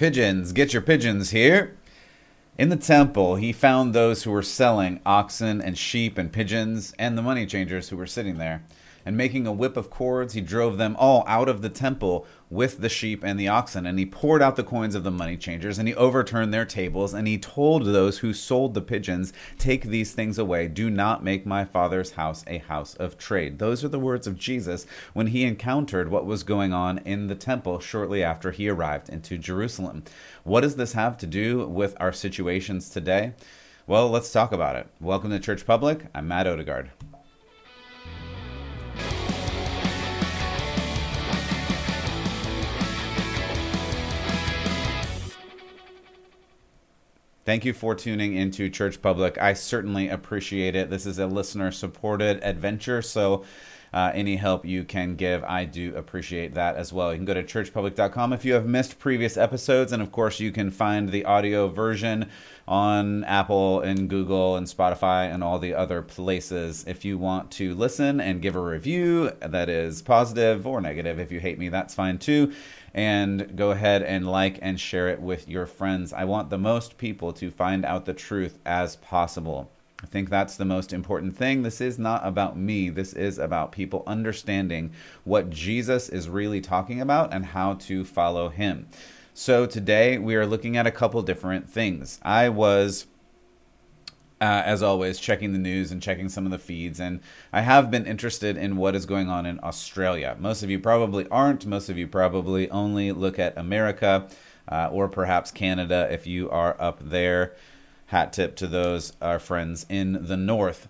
Pigeons, 0.00 0.52
get 0.52 0.72
your 0.72 0.80
pigeons 0.80 1.28
here. 1.28 1.76
In 2.56 2.70
the 2.70 2.76
temple, 2.76 3.36
he 3.36 3.52
found 3.52 3.92
those 3.92 4.22
who 4.22 4.30
were 4.30 4.40
selling 4.40 4.98
oxen 5.04 5.60
and 5.60 5.76
sheep 5.76 6.16
and 6.16 6.32
pigeons, 6.32 6.94
and 6.98 7.18
the 7.18 7.22
money 7.22 7.44
changers 7.44 7.90
who 7.90 7.98
were 7.98 8.06
sitting 8.06 8.38
there 8.38 8.62
and 9.04 9.16
making 9.16 9.46
a 9.46 9.52
whip 9.52 9.76
of 9.76 9.90
cords, 9.90 10.34
he 10.34 10.40
drove 10.40 10.78
them 10.78 10.96
all 10.98 11.24
out 11.26 11.48
of 11.48 11.62
the 11.62 11.68
temple 11.68 12.26
with 12.48 12.80
the 12.80 12.88
sheep 12.88 13.22
and 13.24 13.38
the 13.38 13.48
oxen. 13.48 13.86
And 13.86 13.98
he 13.98 14.06
poured 14.06 14.42
out 14.42 14.56
the 14.56 14.64
coins 14.64 14.94
of 14.94 15.04
the 15.04 15.10
money 15.10 15.36
changers, 15.36 15.78
and 15.78 15.88
he 15.88 15.94
overturned 15.94 16.52
their 16.52 16.64
tables. 16.64 17.14
And 17.14 17.26
he 17.26 17.38
told 17.38 17.84
those 17.84 18.18
who 18.18 18.32
sold 18.32 18.74
the 18.74 18.80
pigeons, 18.80 19.32
Take 19.58 19.84
these 19.84 20.12
things 20.12 20.38
away. 20.38 20.68
Do 20.68 20.90
not 20.90 21.24
make 21.24 21.46
my 21.46 21.64
father's 21.64 22.12
house 22.12 22.44
a 22.46 22.58
house 22.58 22.94
of 22.94 23.16
trade. 23.16 23.58
Those 23.58 23.84
are 23.84 23.88
the 23.88 23.98
words 23.98 24.26
of 24.26 24.38
Jesus 24.38 24.86
when 25.12 25.28
he 25.28 25.44
encountered 25.44 26.10
what 26.10 26.26
was 26.26 26.42
going 26.42 26.72
on 26.72 26.98
in 26.98 27.28
the 27.28 27.34
temple 27.34 27.80
shortly 27.80 28.22
after 28.22 28.50
he 28.50 28.68
arrived 28.68 29.08
into 29.08 29.38
Jerusalem. 29.38 30.02
What 30.44 30.62
does 30.62 30.76
this 30.76 30.92
have 30.94 31.16
to 31.18 31.26
do 31.26 31.66
with 31.66 31.96
our 32.00 32.12
situations 32.12 32.90
today? 32.90 33.34
Well, 33.86 34.08
let's 34.08 34.32
talk 34.32 34.52
about 34.52 34.76
it. 34.76 34.86
Welcome 35.00 35.30
to 35.30 35.40
Church 35.40 35.66
Public. 35.66 36.06
I'm 36.14 36.28
Matt 36.28 36.46
Odegaard. 36.46 36.90
Thank 47.46 47.64
you 47.64 47.72
for 47.72 47.94
tuning 47.94 48.36
into 48.36 48.68
Church 48.68 49.00
Public. 49.00 49.38
I 49.38 49.54
certainly 49.54 50.08
appreciate 50.08 50.76
it. 50.76 50.90
This 50.90 51.06
is 51.06 51.18
a 51.18 51.26
listener 51.26 51.72
supported 51.72 52.38
adventure, 52.42 53.00
so 53.00 53.44
uh, 53.94 54.12
any 54.14 54.36
help 54.36 54.66
you 54.66 54.84
can 54.84 55.16
give, 55.16 55.42
I 55.44 55.64
do 55.64 55.96
appreciate 55.96 56.54
that 56.54 56.76
as 56.76 56.92
well. 56.92 57.12
You 57.12 57.18
can 57.18 57.24
go 57.24 57.34
to 57.34 57.42
churchpublic.com 57.42 58.32
if 58.34 58.44
you 58.44 58.52
have 58.52 58.66
missed 58.66 58.98
previous 58.98 59.36
episodes, 59.38 59.90
and 59.90 60.02
of 60.02 60.12
course, 60.12 60.38
you 60.38 60.52
can 60.52 60.70
find 60.70 61.08
the 61.08 61.24
audio 61.24 61.68
version 61.68 62.28
on 62.68 63.24
Apple 63.24 63.80
and 63.80 64.08
Google 64.08 64.56
and 64.56 64.66
Spotify 64.66 65.32
and 65.32 65.42
all 65.42 65.58
the 65.58 65.74
other 65.74 66.02
places. 66.02 66.84
If 66.86 67.04
you 67.04 67.18
want 67.18 67.50
to 67.52 67.74
listen 67.74 68.20
and 68.20 68.42
give 68.42 68.54
a 68.54 68.60
review 68.60 69.32
that 69.40 69.68
is 69.68 70.02
positive 70.02 70.66
or 70.66 70.80
negative, 70.80 71.18
if 71.18 71.32
you 71.32 71.40
hate 71.40 71.58
me, 71.58 71.68
that's 71.68 71.94
fine 71.94 72.18
too 72.18 72.52
and 72.94 73.56
go 73.56 73.70
ahead 73.70 74.02
and 74.02 74.30
like 74.30 74.58
and 74.62 74.80
share 74.80 75.08
it 75.08 75.20
with 75.20 75.48
your 75.48 75.66
friends. 75.66 76.12
I 76.12 76.24
want 76.24 76.50
the 76.50 76.58
most 76.58 76.98
people 76.98 77.32
to 77.34 77.50
find 77.50 77.84
out 77.84 78.04
the 78.04 78.14
truth 78.14 78.58
as 78.64 78.96
possible. 78.96 79.70
I 80.02 80.06
think 80.06 80.30
that's 80.30 80.56
the 80.56 80.64
most 80.64 80.92
important 80.92 81.36
thing. 81.36 81.62
This 81.62 81.80
is 81.80 81.98
not 81.98 82.26
about 82.26 82.56
me. 82.56 82.88
This 82.88 83.12
is 83.12 83.38
about 83.38 83.72
people 83.72 84.02
understanding 84.06 84.92
what 85.24 85.50
Jesus 85.50 86.08
is 86.08 86.28
really 86.28 86.60
talking 86.60 87.00
about 87.00 87.34
and 87.34 87.44
how 87.44 87.74
to 87.74 88.04
follow 88.04 88.48
him. 88.48 88.88
So 89.34 89.66
today 89.66 90.18
we 90.18 90.34
are 90.36 90.46
looking 90.46 90.76
at 90.76 90.86
a 90.86 90.90
couple 90.90 91.22
different 91.22 91.68
things. 91.68 92.18
I 92.22 92.48
was 92.48 93.06
uh, 94.40 94.62
as 94.64 94.82
always, 94.82 95.18
checking 95.18 95.52
the 95.52 95.58
news 95.58 95.92
and 95.92 96.02
checking 96.02 96.28
some 96.28 96.46
of 96.46 96.52
the 96.52 96.58
feeds. 96.58 96.98
And 96.98 97.20
I 97.52 97.60
have 97.60 97.90
been 97.90 98.06
interested 98.06 98.56
in 98.56 98.76
what 98.76 98.94
is 98.94 99.04
going 99.04 99.28
on 99.28 99.44
in 99.44 99.60
Australia. 99.62 100.36
Most 100.38 100.62
of 100.62 100.70
you 100.70 100.78
probably 100.78 101.28
aren't. 101.28 101.66
Most 101.66 101.88
of 101.90 101.98
you 101.98 102.06
probably 102.06 102.70
only 102.70 103.12
look 103.12 103.38
at 103.38 103.58
America 103.58 104.28
uh, 104.68 104.88
or 104.90 105.08
perhaps 105.08 105.50
Canada 105.50 106.08
if 106.10 106.26
you 106.26 106.48
are 106.50 106.76
up 106.80 106.98
there. 107.02 107.54
Hat 108.06 108.32
tip 108.32 108.56
to 108.56 108.66
those, 108.66 109.12
our 109.20 109.38
friends 109.38 109.86
in 109.88 110.26
the 110.26 110.36
north. 110.36 110.88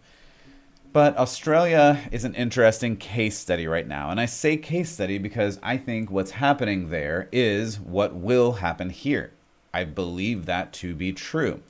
But 0.92 1.16
Australia 1.18 2.00
is 2.10 2.24
an 2.24 2.34
interesting 2.34 2.96
case 2.96 3.38
study 3.38 3.66
right 3.66 3.86
now. 3.86 4.10
And 4.10 4.20
I 4.20 4.26
say 4.26 4.56
case 4.56 4.90
study 4.90 5.18
because 5.18 5.60
I 5.62 5.76
think 5.76 6.10
what's 6.10 6.32
happening 6.32 6.90
there 6.90 7.28
is 7.30 7.78
what 7.78 8.14
will 8.14 8.52
happen 8.54 8.90
here. 8.90 9.32
I 9.72 9.84
believe 9.84 10.46
that 10.46 10.72
to 10.74 10.94
be 10.94 11.12
true. 11.12 11.62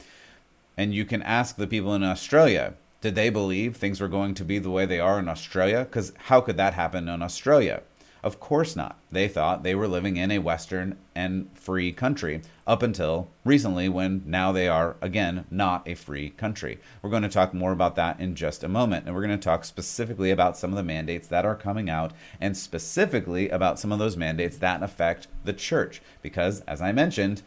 And 0.76 0.94
you 0.94 1.04
can 1.04 1.22
ask 1.22 1.56
the 1.56 1.66
people 1.66 1.94
in 1.94 2.02
Australia, 2.02 2.74
did 3.00 3.14
they 3.14 3.30
believe 3.30 3.76
things 3.76 4.00
were 4.00 4.08
going 4.08 4.34
to 4.34 4.44
be 4.44 4.58
the 4.58 4.70
way 4.70 4.86
they 4.86 5.00
are 5.00 5.18
in 5.18 5.28
Australia? 5.28 5.84
Because 5.84 6.12
how 6.24 6.40
could 6.40 6.56
that 6.56 6.74
happen 6.74 7.08
in 7.08 7.22
Australia? 7.22 7.82
Of 8.22 8.38
course 8.38 8.76
not. 8.76 8.98
They 9.10 9.28
thought 9.28 9.62
they 9.62 9.74
were 9.74 9.88
living 9.88 10.18
in 10.18 10.30
a 10.30 10.40
Western 10.40 10.98
and 11.14 11.48
free 11.54 11.90
country 11.90 12.42
up 12.66 12.82
until 12.82 13.30
recently, 13.44 13.88
when 13.88 14.22
now 14.26 14.52
they 14.52 14.68
are, 14.68 14.96
again, 15.00 15.46
not 15.50 15.88
a 15.88 15.94
free 15.94 16.28
country. 16.28 16.78
We're 17.00 17.08
going 17.08 17.22
to 17.22 17.30
talk 17.30 17.54
more 17.54 17.72
about 17.72 17.96
that 17.96 18.20
in 18.20 18.34
just 18.34 18.62
a 18.62 18.68
moment. 18.68 19.06
And 19.06 19.14
we're 19.14 19.26
going 19.26 19.38
to 19.38 19.42
talk 19.42 19.64
specifically 19.64 20.30
about 20.30 20.58
some 20.58 20.70
of 20.70 20.76
the 20.76 20.82
mandates 20.82 21.28
that 21.28 21.46
are 21.46 21.56
coming 21.56 21.88
out 21.88 22.12
and 22.38 22.54
specifically 22.56 23.48
about 23.48 23.78
some 23.78 23.90
of 23.90 23.98
those 23.98 24.18
mandates 24.18 24.58
that 24.58 24.82
affect 24.82 25.26
the 25.44 25.54
church. 25.54 26.02
Because, 26.20 26.60
as 26.62 26.82
I 26.82 26.92
mentioned, 26.92 27.40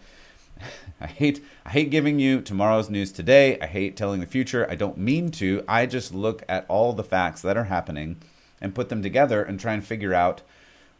I 1.01 1.07
hate 1.07 1.43
I 1.65 1.69
hate 1.69 1.89
giving 1.89 2.19
you 2.19 2.41
tomorrow's 2.41 2.89
news 2.89 3.11
today. 3.11 3.59
I 3.59 3.67
hate 3.67 3.97
telling 3.97 4.19
the 4.19 4.25
future. 4.25 4.69
I 4.69 4.75
don't 4.75 4.97
mean 4.97 5.31
to. 5.31 5.63
I 5.67 5.85
just 5.85 6.13
look 6.13 6.43
at 6.47 6.65
all 6.67 6.93
the 6.93 7.03
facts 7.03 7.41
that 7.41 7.57
are 7.57 7.65
happening 7.65 8.17
and 8.61 8.75
put 8.75 8.89
them 8.89 9.01
together 9.01 9.43
and 9.43 9.59
try 9.59 9.73
and 9.73 9.85
figure 9.85 10.13
out 10.13 10.41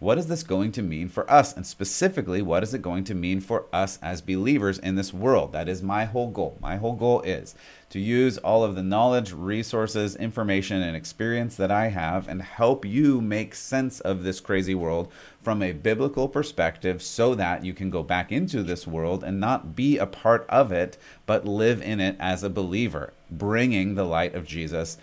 what 0.03 0.18
is 0.18 0.28
this 0.28 0.44
going 0.44 0.69
to 0.74 0.81
mean 0.81 1.08
for 1.08 1.30
us? 1.31 1.56
And 1.56 1.66
specifically, 1.66 2.41
what 2.41 2.62
is 2.62 2.74
it 2.74 2.81
going 2.81 3.06
to 3.06 3.16
mean 3.16 3.40
for 3.40 3.68
us 3.72 3.97
as 4.02 4.22
believers 4.22 4.78
in 4.78 4.96
this 4.96 5.14
world? 5.14 5.53
That 5.53 5.69
is 5.69 5.81
my 5.81 6.03
whole 6.03 6.30
goal. 6.30 6.58
My 6.59 6.75
whole 6.75 6.96
goal 6.96 7.22
is 7.22 7.56
to 7.91 8.02
use 8.02 8.38
all 8.40 8.66
of 8.66 8.75
the 8.75 8.84
knowledge, 8.84 9.31
resources, 9.31 10.18
information, 10.18 10.81
and 10.81 10.94
experience 10.94 11.56
that 11.56 11.72
I 11.72 11.88
have 11.88 12.28
and 12.28 12.41
help 12.41 12.84
you 12.84 13.22
make 13.22 13.56
sense 13.56 14.02
of 14.02 14.24
this 14.24 14.41
crazy 14.41 14.75
world 14.75 15.09
from 15.41 15.64
a 15.64 15.72
biblical 15.72 16.28
perspective 16.28 17.02
so 17.02 17.34
that 17.35 17.64
you 17.64 17.74
can 17.74 17.90
go 17.90 18.03
back 18.03 18.30
into 18.30 18.62
this 18.62 18.85
world 18.85 19.24
and 19.24 19.40
not 19.40 19.74
be 19.74 19.97
a 19.97 20.06
part 20.06 20.46
of 20.50 20.74
it, 20.74 20.97
but 21.25 21.46
live 21.46 21.81
in 21.81 22.02
it 22.02 22.18
as 22.20 22.44
a 22.44 22.50
believer, 22.50 23.14
bringing 23.31 23.96
the 23.96 24.03
light 24.03 24.35
of 24.35 24.46
Jesus 24.46 24.97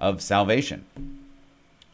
of 0.00 0.22
salvation. 0.22 0.86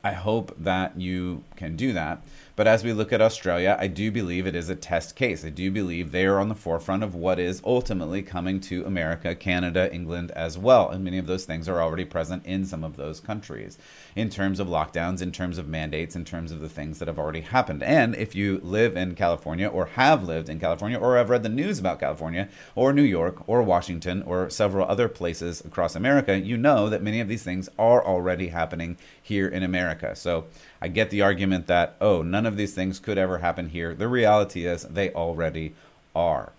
I 0.05 0.13
hope 0.13 0.57
that 0.59 0.99
you 0.99 1.45
can 1.57 1.77
do 1.77 1.93
that. 1.93 2.25
But 2.55 2.67
as 2.67 2.85
we 2.85 2.93
look 2.93 3.13
at 3.13 3.23
Australia, 3.23 3.77
I 3.81 3.87
do 3.87 4.11
believe 4.11 4.47
it 4.47 4.55
is 4.55 4.69
a 4.69 4.77
test 4.77 5.17
case. 5.17 5.43
I 5.43 5.49
do 5.49 5.71
believe 5.71 6.13
they 6.13 6.27
are 6.27 6.39
on 6.39 6.51
the 6.51 6.55
forefront 6.55 7.03
of 7.03 7.15
what 7.15 7.39
is 7.39 7.63
ultimately 7.65 8.21
coming 8.23 8.61
to 8.61 8.85
America, 8.85 9.35
Canada, 9.35 9.93
England 9.93 10.33
as 10.33 10.59
well. 10.59 10.91
And 10.91 11.03
many 11.03 11.17
of 11.17 11.27
those 11.27 11.47
things 11.47 11.67
are 11.67 11.81
already 11.81 12.05
present 12.05 12.45
in 12.45 12.67
some 12.67 12.85
of 12.85 12.97
those 12.97 13.21
countries 13.21 13.79
in 14.15 14.29
terms 14.29 14.61
of 14.61 14.69
lockdowns, 14.69 15.23
in 15.23 15.33
terms 15.33 15.57
of 15.57 15.67
mandates, 15.67 16.15
in 16.15 16.27
terms 16.27 16.53
of 16.53 16.61
the 16.61 16.69
things 16.69 16.99
that 16.99 17.09
have 17.09 17.19
already 17.19 17.41
happened. 17.41 17.83
And 17.83 18.15
if 18.17 18.35
you 18.35 18.61
live 18.63 18.99
in 18.99 19.15
California 19.15 19.67
or 19.67 19.87
have 19.87 20.23
lived 20.23 20.51
in 20.51 20.61
California 20.61 20.99
or 20.99 21.17
have 21.17 21.31
read 21.31 21.45
the 21.45 21.49
news 21.49 21.79
about 21.79 22.01
California 22.01 22.51
or 22.75 22.93
New 22.93 23.03
York 23.03 23.49
or 23.49 23.63
Washington 23.63 24.23
or 24.23 24.51
several 24.51 24.87
other 24.87 25.09
places 25.09 25.63
across 25.65 25.97
America, 25.97 26.39
you 26.39 26.59
know 26.59 26.91
that 26.91 27.03
many 27.03 27.21
of 27.21 27.29
these 27.29 27.45
things 27.45 27.71
are 27.79 28.05
already 28.05 28.49
happening 28.49 28.99
here 29.23 29.49
in 29.49 29.63
America. 29.63 29.92
So 30.15 30.47
I 30.81 30.89
get 30.89 31.11
the 31.11 31.23
argument 31.23 31.67
that, 31.67 31.97
oh, 32.01 32.23
none 32.23 32.47
of 32.47 32.57
these 32.57 32.75
things 32.75 32.99
could 32.99 33.19
ever 33.19 33.39
happen 33.39 33.69
here. 33.69 33.95
The 33.95 34.09
reality 34.09 34.67
is 34.67 34.83
they 34.85 35.13
already 35.13 35.75
are. 36.15 36.53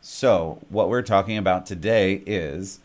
So, 0.00 0.58
what 0.68 0.88
we're 0.88 1.02
talking 1.02 1.36
about 1.36 1.66
today 1.66 2.22
is 2.26 2.78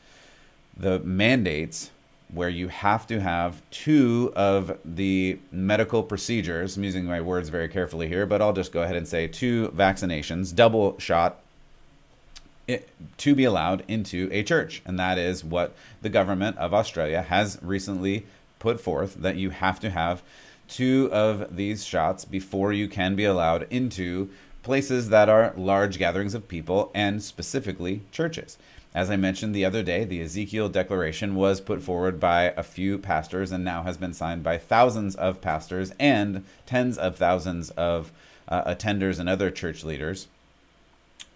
the 0.75 0.99
mandates 0.99 1.91
where 2.33 2.49
you 2.49 2.69
have 2.69 3.05
to 3.07 3.19
have 3.19 3.61
two 3.71 4.31
of 4.35 4.77
the 4.85 5.37
medical 5.51 6.01
procedures. 6.01 6.77
I'm 6.77 6.83
using 6.83 7.05
my 7.05 7.21
words 7.21 7.49
very 7.49 7.67
carefully 7.67 8.07
here, 8.07 8.25
but 8.25 8.41
I'll 8.41 8.53
just 8.53 8.71
go 8.71 8.81
ahead 8.81 8.95
and 8.95 9.07
say 9.07 9.27
two 9.27 9.69
vaccinations, 9.75 10.55
double 10.55 10.97
shot, 10.97 11.41
it, 12.67 12.87
to 13.17 13.35
be 13.35 13.43
allowed 13.43 13.83
into 13.87 14.29
a 14.31 14.43
church. 14.43 14.81
And 14.85 14.97
that 14.97 15.17
is 15.17 15.43
what 15.43 15.75
the 16.01 16.09
government 16.09 16.57
of 16.57 16.73
Australia 16.73 17.21
has 17.21 17.59
recently 17.61 18.25
put 18.61 18.79
forth 18.79 19.15
that 19.15 19.37
you 19.37 19.49
have 19.49 19.79
to 19.79 19.89
have 19.89 20.21
two 20.67 21.09
of 21.11 21.55
these 21.55 21.83
shots 21.83 22.25
before 22.25 22.71
you 22.71 22.87
can 22.87 23.15
be 23.15 23.25
allowed 23.25 23.65
into 23.71 24.29
places 24.61 25.09
that 25.09 25.27
are 25.27 25.51
large 25.57 25.97
gatherings 25.97 26.35
of 26.35 26.47
people 26.47 26.91
and 26.93 27.23
specifically 27.23 28.03
churches. 28.11 28.59
As 28.93 29.09
I 29.09 29.15
mentioned 29.15 29.55
the 29.55 29.65
other 29.65 29.81
day, 29.81 30.03
the 30.03 30.21
Ezekiel 30.21 30.69
Declaration 30.69 31.33
was 31.33 31.59
put 31.59 31.81
forward 31.81 32.19
by 32.19 32.53
a 32.55 32.61
few 32.61 32.99
pastors 32.99 33.51
and 33.51 33.65
now 33.65 33.81
has 33.81 33.97
been 33.97 34.13
signed 34.13 34.43
by 34.43 34.59
thousands 34.59 35.15
of 35.15 35.41
pastors 35.41 35.91
and 35.99 36.45
tens 36.67 36.99
of 36.99 37.15
thousands 37.15 37.71
of 37.71 38.11
uh, 38.47 38.63
attenders 38.71 39.17
and 39.17 39.27
other 39.27 39.49
church 39.49 39.83
leaders. 39.83 40.27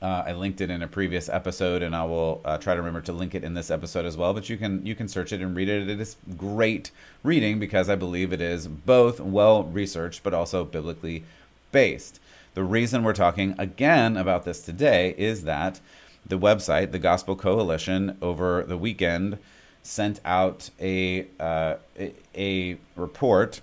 Uh, 0.02 0.24
I 0.28 0.34
linked 0.34 0.62
it 0.62 0.70
in 0.70 0.82
a 0.82 0.88
previous 0.88 1.30
episode, 1.30 1.82
and 1.82 1.96
I 1.96 2.04
will 2.04 2.42
uh, 2.44 2.58
try 2.58 2.74
to 2.76 2.82
remember 2.82 3.02
to 3.02 3.14
link 3.14 3.34
it 3.34 3.44
in 3.44 3.54
this 3.54 3.72
episode 3.72 4.06
as 4.06 4.18
well. 4.18 4.34
But 4.34 4.50
you 4.50 4.58
can 4.58 4.86
you 4.86 4.94
can 4.94 5.08
search 5.08 5.32
it 5.32 5.42
and 5.42 5.56
read 5.56 5.70
it. 5.70 5.90
It 5.90 6.00
is 6.00 6.18
great 6.38 6.92
reading 7.24 7.60
because 7.60 7.90
I 7.90 7.96
believe 7.96 8.34
it 8.34 8.42
is 8.42 8.68
both 8.68 9.20
well 9.20 9.64
researched 9.64 10.22
but 10.22 10.34
also 10.34 10.64
biblically 10.66 11.24
based. 11.72 12.20
The 12.54 12.64
reason 12.64 13.04
we're 13.04 13.14
talking 13.14 13.56
again 13.58 14.16
about 14.16 14.46
this 14.46 14.62
today 14.62 15.16
is 15.18 15.44
that 15.44 15.80
the 16.26 16.40
website, 16.40 16.92
the 16.92 17.00
Gospel 17.00 17.36
Coalition, 17.36 18.18
over 18.22 18.64
the 18.64 18.78
weekend 18.78 19.38
sent 19.82 20.20
out 20.26 20.70
a 20.80 21.28
uh, 21.40 21.76
a, 21.98 22.14
a 22.36 22.78
report 22.96 23.62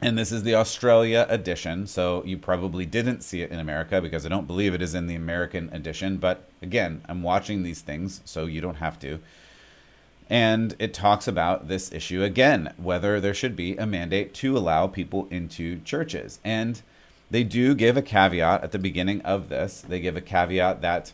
And 0.00 0.16
this 0.16 0.30
is 0.30 0.44
the 0.44 0.54
Australia 0.54 1.26
edition, 1.28 1.88
so 1.88 2.22
you 2.24 2.38
probably 2.38 2.86
didn't 2.86 3.22
see 3.22 3.42
it 3.42 3.50
in 3.50 3.58
America 3.58 4.00
because 4.00 4.24
I 4.24 4.28
don't 4.28 4.46
believe 4.46 4.72
it 4.72 4.80
is 4.80 4.94
in 4.94 5.08
the 5.08 5.16
American 5.16 5.70
edition. 5.72 6.18
But 6.18 6.48
again, 6.62 7.02
I'm 7.08 7.24
watching 7.24 7.64
these 7.64 7.80
things, 7.80 8.20
so 8.24 8.46
you 8.46 8.60
don't 8.60 8.76
have 8.76 9.00
to. 9.00 9.18
And 10.30 10.76
it 10.78 10.94
talks 10.94 11.26
about 11.26 11.66
this 11.66 11.90
issue 11.90 12.22
again 12.22 12.72
whether 12.76 13.18
there 13.18 13.34
should 13.34 13.56
be 13.56 13.76
a 13.76 13.86
mandate 13.86 14.34
to 14.34 14.56
allow 14.56 14.86
people 14.86 15.26
into 15.30 15.80
churches. 15.80 16.38
And 16.44 16.80
they 17.30 17.42
do 17.42 17.74
give 17.74 17.96
a 17.96 18.02
caveat 18.02 18.62
at 18.62 18.70
the 18.70 18.78
beginning 18.78 19.20
of 19.22 19.48
this. 19.48 19.80
They 19.80 20.00
give 20.00 20.16
a 20.16 20.20
caveat 20.20 20.80
that 20.82 21.12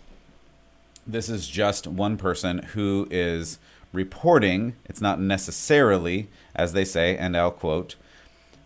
this 1.06 1.30
is 1.30 1.48
just 1.48 1.86
one 1.86 2.18
person 2.18 2.58
who 2.58 3.08
is 3.10 3.58
reporting. 3.92 4.74
It's 4.84 5.00
not 5.00 5.20
necessarily, 5.20 6.28
as 6.54 6.72
they 6.72 6.84
say, 6.84 7.16
and 7.16 7.36
I'll 7.36 7.50
quote, 7.50 7.96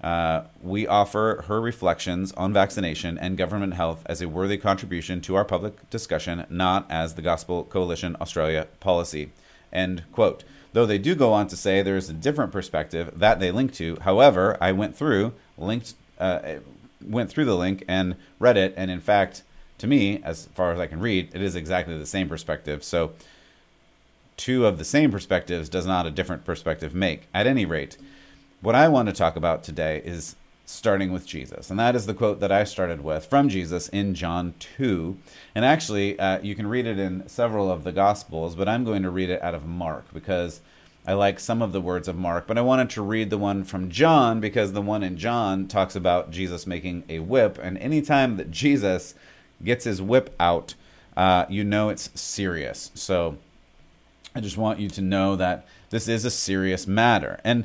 uh, 0.03 0.43
we 0.63 0.87
offer 0.87 1.45
her 1.49 1.61
reflections 1.61 2.33
on 2.33 2.53
vaccination 2.53 3.19
and 3.19 3.37
government 3.37 3.75
health 3.75 4.03
as 4.07 4.23
a 4.23 4.29
worthy 4.29 4.57
contribution 4.57 5.21
to 5.23 5.35
our 5.35 5.45
public 5.45 5.91
discussion, 5.91 6.47
not 6.49 6.87
as 6.89 7.15
the 7.15 7.23
Gospel 7.23 7.65
Coalition 7.65 8.17
Australia 8.21 8.69
policy. 8.81 9.31
End 9.73 10.05
quote. 10.13 10.45
Though 10.73 10.87
they 10.87 10.99
do 10.99 11.15
go 11.15 11.33
on 11.33 11.49
to 11.49 11.57
say 11.57 11.83
there 11.83 11.97
is 11.97 12.11
a 12.11 12.15
different 12.15 12.53
perspective 12.53 13.13
that 13.17 13.41
they 13.41 13.51
link 13.51 13.73
to. 13.75 13.97
However, 14.03 14.57
I 14.61 14.73
went 14.73 14.97
through 14.97 15.33
linked 15.57 15.95
uh, 16.19 16.41
went 17.05 17.31
through 17.31 17.45
the 17.45 17.57
link 17.57 17.85
and 17.89 18.17
read 18.39 18.57
it, 18.57 18.75
and 18.77 18.91
in 18.91 19.01
fact, 19.01 19.43
to 19.79 19.87
me, 19.87 20.21
as 20.25 20.47
far 20.55 20.73
as 20.73 20.81
I 20.81 20.87
can 20.87 21.01
read, 21.01 21.31
it 21.33 21.43
is 21.43 21.55
exactly 21.55 21.97
the 21.97 22.07
same 22.07 22.29
perspective. 22.29 22.83
So, 22.83 23.13
two 24.37 24.67
of 24.67 24.79
the 24.79 24.85
same 24.85 25.11
perspectives 25.11 25.69
does 25.69 25.87
not 25.87 26.07
a 26.07 26.11
different 26.11 26.45
perspective 26.45 26.95
make. 26.95 27.29
At 27.33 27.47
any 27.47 27.65
rate, 27.65 27.97
what 28.61 28.75
I 28.75 28.89
want 28.89 29.09
to 29.09 29.15
talk 29.15 29.37
about 29.37 29.63
today 29.63 30.03
is 30.05 30.35
starting 30.67 31.13
with 31.13 31.27
Jesus. 31.27 31.71
And 31.71 31.79
that 31.79 31.95
is 31.95 32.07
the 32.07 32.15
quote 32.15 32.41
that 32.41 32.53
I 32.53 32.65
started 32.65 33.03
with 33.03 33.25
from 33.25 33.49
Jesus 33.49 33.89
in 33.89 34.15
John 34.15 34.55
2. 34.77 35.17
And 35.55 35.65
actually, 35.65 36.19
uh, 36.19 36.41
you 36.41 36.55
can 36.55 36.67
read 36.67 36.87
it 36.87 36.99
in 36.99 37.27
several 37.29 37.71
of 37.71 37.85
the 37.85 37.93
Gospels, 37.93 38.55
but 38.55 38.69
I'm 38.69 38.85
going 38.85 39.03
to 39.03 39.11
read 39.11 39.31
it 39.31 39.43
out 39.43 39.55
of 39.55 39.65
Mark 39.65 40.13
because 40.13 40.61
I 41.07 41.15
like 41.15 41.41
some 41.41 41.63
of 41.63 41.73
the 41.73 41.81
words 41.81 42.07
of 42.07 42.17
Mark. 42.17 42.47
But 42.47 42.59
I 42.59 42.63
wanted 42.63 42.91
to 42.91 43.03
read 43.03 43.31
the 43.31 43.39
one 43.39 43.65
from 43.65 43.91
John 43.91 44.41
because 44.41 44.73
the 44.73 44.83
one 44.83 45.03
in 45.03 45.17
John 45.17 45.69
talks 45.69 45.97
about 45.97 46.31
Jesus 46.31 46.67
making 46.67 47.05
a 47.09 47.21
whip. 47.21 47.59
And 47.63 47.79
anytime 47.79 48.37
that 48.37 48.51
Jesus 48.51 49.15
gets 49.65 49.85
his 49.85 50.03
whip 50.03 50.35
out, 50.39 50.75
uh, 51.17 51.47
you 51.49 51.65
know 51.65 51.89
it's 51.89 52.11
serious. 52.21 52.91
So 52.95 53.39
I 54.35 54.41
just 54.41 54.59
want 54.59 54.81
you 54.81 54.89
to 54.91 55.01
know 55.01 55.37
that 55.37 55.67
this 55.91 56.09
is 56.09 56.25
a 56.25 56.31
serious 56.31 56.87
matter. 56.87 57.41
And 57.43 57.65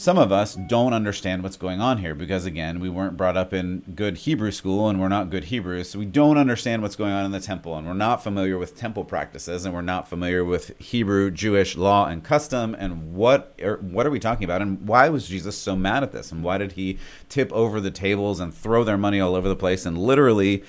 some 0.00 0.16
of 0.16 0.30
us 0.30 0.54
don't 0.54 0.92
understand 0.92 1.42
what's 1.42 1.56
going 1.56 1.80
on 1.80 1.98
here 1.98 2.14
because 2.14 2.46
again 2.46 2.78
we 2.78 2.88
weren't 2.88 3.16
brought 3.16 3.36
up 3.36 3.52
in 3.52 3.80
good 3.96 4.18
hebrew 4.18 4.52
school 4.52 4.88
and 4.88 5.00
we're 5.00 5.08
not 5.08 5.28
good 5.28 5.42
hebrews. 5.46 5.90
So 5.90 5.98
we 5.98 6.06
don't 6.06 6.38
understand 6.38 6.82
what's 6.82 6.94
going 6.94 7.10
on 7.10 7.24
in 7.24 7.32
the 7.32 7.40
temple 7.40 7.76
and 7.76 7.84
we're 7.84 7.94
not 7.94 8.22
familiar 8.22 8.56
with 8.58 8.76
temple 8.76 9.04
practices 9.04 9.64
and 9.64 9.74
we're 9.74 9.80
not 9.80 10.08
familiar 10.08 10.44
with 10.44 10.78
hebrew 10.78 11.32
jewish 11.32 11.76
law 11.76 12.06
and 12.06 12.22
custom 12.22 12.76
and 12.78 13.12
what 13.12 13.58
are, 13.60 13.78
what 13.78 14.06
are 14.06 14.10
we 14.10 14.20
talking 14.20 14.44
about 14.44 14.62
and 14.62 14.86
why 14.86 15.08
was 15.08 15.26
jesus 15.26 15.58
so 15.58 15.74
mad 15.74 16.04
at 16.04 16.12
this 16.12 16.30
and 16.30 16.44
why 16.44 16.58
did 16.58 16.72
he 16.72 16.96
tip 17.28 17.52
over 17.52 17.80
the 17.80 17.90
tables 17.90 18.38
and 18.38 18.54
throw 18.54 18.84
their 18.84 18.96
money 18.96 19.18
all 19.18 19.34
over 19.34 19.48
the 19.48 19.56
place 19.56 19.84
and 19.84 19.98
literally 19.98 20.62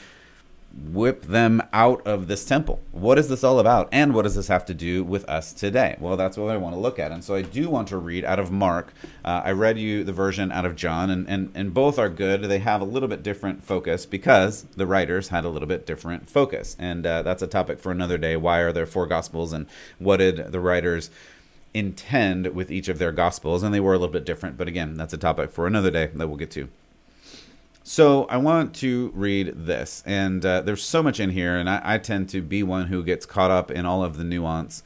whip 0.91 1.23
them 1.23 1.61
out 1.73 2.05
of 2.05 2.27
this 2.27 2.45
temple. 2.45 2.79
What 2.91 3.19
is 3.19 3.27
this 3.27 3.43
all 3.43 3.59
about? 3.59 3.89
And 3.91 4.13
what 4.13 4.23
does 4.23 4.35
this 4.35 4.47
have 4.47 4.65
to 4.65 4.73
do 4.73 5.03
with 5.03 5.27
us 5.29 5.53
today? 5.53 5.95
Well, 5.99 6.17
that's 6.17 6.37
what 6.37 6.51
I 6.51 6.57
want 6.57 6.75
to 6.75 6.79
look 6.79 6.99
at. 6.99 7.11
And 7.11 7.23
so 7.23 7.35
I 7.35 7.41
do 7.41 7.69
want 7.69 7.87
to 7.89 7.97
read 7.97 8.25
out 8.25 8.39
of 8.39 8.51
Mark. 8.51 8.93
Uh, 9.23 9.41
I 9.43 9.51
read 9.51 9.77
you 9.77 10.03
the 10.03 10.13
version 10.13 10.51
out 10.51 10.65
of 10.65 10.75
John, 10.75 11.09
and, 11.09 11.27
and, 11.27 11.51
and 11.53 11.73
both 11.73 11.99
are 11.99 12.09
good. 12.09 12.43
They 12.43 12.59
have 12.59 12.81
a 12.81 12.85
little 12.85 13.09
bit 13.09 13.23
different 13.23 13.63
focus 13.63 14.05
because 14.05 14.63
the 14.75 14.87
writers 14.87 15.29
had 15.29 15.45
a 15.45 15.49
little 15.49 15.67
bit 15.67 15.85
different 15.85 16.27
focus. 16.29 16.75
And 16.79 17.05
uh, 17.05 17.21
that's 17.21 17.41
a 17.41 17.47
topic 17.47 17.79
for 17.79 17.91
another 17.91 18.17
day. 18.17 18.35
Why 18.35 18.59
are 18.59 18.71
there 18.71 18.85
four 18.85 19.05
gospels, 19.05 19.53
and 19.53 19.67
what 19.97 20.17
did 20.17 20.51
the 20.51 20.59
writers 20.59 21.09
intend 21.73 22.47
with 22.55 22.71
each 22.71 22.89
of 22.89 22.97
their 22.99 23.11
gospels? 23.11 23.63
And 23.63 23.73
they 23.73 23.79
were 23.79 23.93
a 23.93 23.97
little 23.97 24.13
bit 24.13 24.25
different. 24.25 24.57
But 24.57 24.67
again, 24.67 24.95
that's 24.95 25.13
a 25.13 25.17
topic 25.17 25.51
for 25.51 25.67
another 25.67 25.91
day 25.91 26.07
that 26.13 26.27
we'll 26.27 26.37
get 26.37 26.51
to. 26.51 26.69
So 27.91 28.25
I 28.25 28.37
want 28.37 28.75
to 28.75 29.11
read 29.15 29.65
this, 29.65 30.03
and 30.05 30.45
uh, 30.45 30.61
there's 30.61 30.83
so 30.83 31.01
much 31.01 31.19
in 31.19 31.31
here, 31.31 31.57
and 31.57 31.67
I, 31.67 31.81
I, 31.83 31.97
tend 31.97 32.29
to 32.29 32.41
be 32.43 32.61
one 32.61 32.85
who 32.85 33.03
gets 33.03 33.25
caught 33.25 33.49
up 33.49 33.71
in 33.71 33.83
all 33.83 34.03
of 34.03 34.15
the 34.15 34.23
nuance 34.23 34.83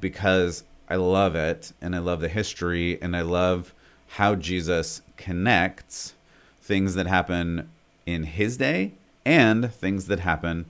because 0.00 0.64
I 0.88 0.96
love 0.96 1.36
it, 1.36 1.72
and 1.80 1.94
I 1.94 2.00
love 2.00 2.20
the 2.20 2.28
history, 2.28 3.00
and 3.00 3.16
I 3.16 3.20
love 3.20 3.72
how 4.08 4.34
Jesus 4.34 5.00
connects 5.16 6.14
things 6.60 6.96
that 6.96 7.06
happen 7.06 7.70
in 8.04 8.24
his 8.24 8.56
day 8.56 8.94
and 9.24 9.72
things 9.72 10.08
that 10.08 10.18
happen 10.18 10.66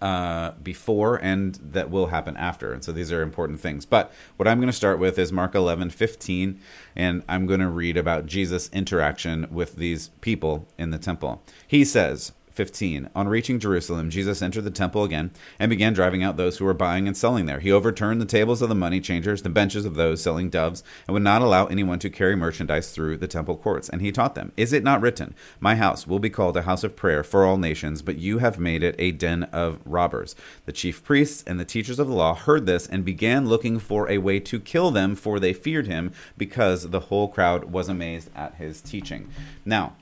uh, 0.00 0.52
before 0.62 1.16
and 1.16 1.56
that 1.56 1.90
will 1.90 2.06
happen 2.06 2.36
after. 2.36 2.72
And 2.72 2.82
so 2.82 2.92
these 2.92 3.12
are 3.12 3.22
important 3.22 3.60
things. 3.60 3.84
But 3.84 4.12
what 4.36 4.48
I'm 4.48 4.58
going 4.58 4.68
to 4.68 4.72
start 4.72 4.98
with 4.98 5.18
is 5.18 5.32
Mark 5.32 5.54
11, 5.54 5.90
15, 5.90 6.60
and 6.96 7.22
I'm 7.28 7.46
going 7.46 7.60
to 7.60 7.68
read 7.68 7.96
about 7.96 8.26
Jesus' 8.26 8.70
interaction 8.72 9.46
with 9.50 9.76
these 9.76 10.08
people 10.20 10.66
in 10.78 10.90
the 10.90 10.98
temple. 10.98 11.42
He 11.66 11.84
says, 11.84 12.32
15. 12.60 13.08
On 13.16 13.26
reaching 13.26 13.58
Jerusalem, 13.58 14.10
Jesus 14.10 14.42
entered 14.42 14.64
the 14.64 14.70
temple 14.70 15.02
again 15.02 15.30
and 15.58 15.70
began 15.70 15.94
driving 15.94 16.22
out 16.22 16.36
those 16.36 16.58
who 16.58 16.66
were 16.66 16.74
buying 16.74 17.06
and 17.06 17.16
selling 17.16 17.46
there. 17.46 17.60
He 17.60 17.72
overturned 17.72 18.20
the 18.20 18.26
tables 18.26 18.60
of 18.60 18.68
the 18.68 18.74
money 18.74 19.00
changers, 19.00 19.40
the 19.40 19.48
benches 19.48 19.86
of 19.86 19.94
those 19.94 20.22
selling 20.22 20.50
doves, 20.50 20.84
and 21.06 21.14
would 21.14 21.22
not 21.22 21.40
allow 21.40 21.64
anyone 21.64 21.98
to 22.00 22.10
carry 22.10 22.36
merchandise 22.36 22.92
through 22.92 23.16
the 23.16 23.26
temple 23.26 23.56
courts. 23.56 23.88
And 23.88 24.02
he 24.02 24.12
taught 24.12 24.34
them, 24.34 24.52
Is 24.58 24.74
it 24.74 24.84
not 24.84 25.00
written, 25.00 25.34
My 25.58 25.74
house 25.76 26.06
will 26.06 26.18
be 26.18 26.28
called 26.28 26.54
a 26.54 26.62
house 26.68 26.84
of 26.84 26.96
prayer 26.96 27.24
for 27.24 27.46
all 27.46 27.56
nations, 27.56 28.02
but 28.02 28.18
you 28.18 28.40
have 28.40 28.58
made 28.58 28.82
it 28.82 28.94
a 28.98 29.12
den 29.12 29.44
of 29.44 29.78
robbers? 29.86 30.36
The 30.66 30.72
chief 30.72 31.02
priests 31.02 31.42
and 31.46 31.58
the 31.58 31.64
teachers 31.64 31.98
of 31.98 32.08
the 32.08 32.14
law 32.14 32.34
heard 32.34 32.66
this 32.66 32.86
and 32.86 33.06
began 33.06 33.48
looking 33.48 33.78
for 33.78 34.06
a 34.10 34.18
way 34.18 34.38
to 34.40 34.60
kill 34.60 34.90
them, 34.90 35.14
for 35.16 35.40
they 35.40 35.54
feared 35.54 35.86
him, 35.86 36.12
because 36.36 36.90
the 36.90 37.00
whole 37.00 37.28
crowd 37.28 37.72
was 37.72 37.88
amazed 37.88 38.28
at 38.36 38.56
his 38.56 38.82
teaching. 38.82 39.30
Now, 39.64 39.94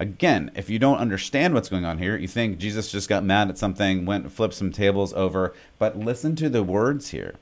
Again, 0.00 0.52
if 0.54 0.70
you 0.70 0.78
don't 0.78 0.98
understand 0.98 1.54
what's 1.54 1.68
going 1.68 1.84
on 1.84 1.98
here, 1.98 2.16
you 2.16 2.28
think 2.28 2.58
Jesus 2.58 2.92
just 2.92 3.08
got 3.08 3.24
mad 3.24 3.48
at 3.48 3.58
something, 3.58 4.06
went 4.06 4.24
and 4.24 4.32
flipped 4.32 4.54
some 4.54 4.70
tables 4.70 5.12
over, 5.12 5.52
but 5.78 5.98
listen 5.98 6.36
to 6.36 6.48
the 6.48 6.62
words 6.62 7.10
here. 7.10 7.34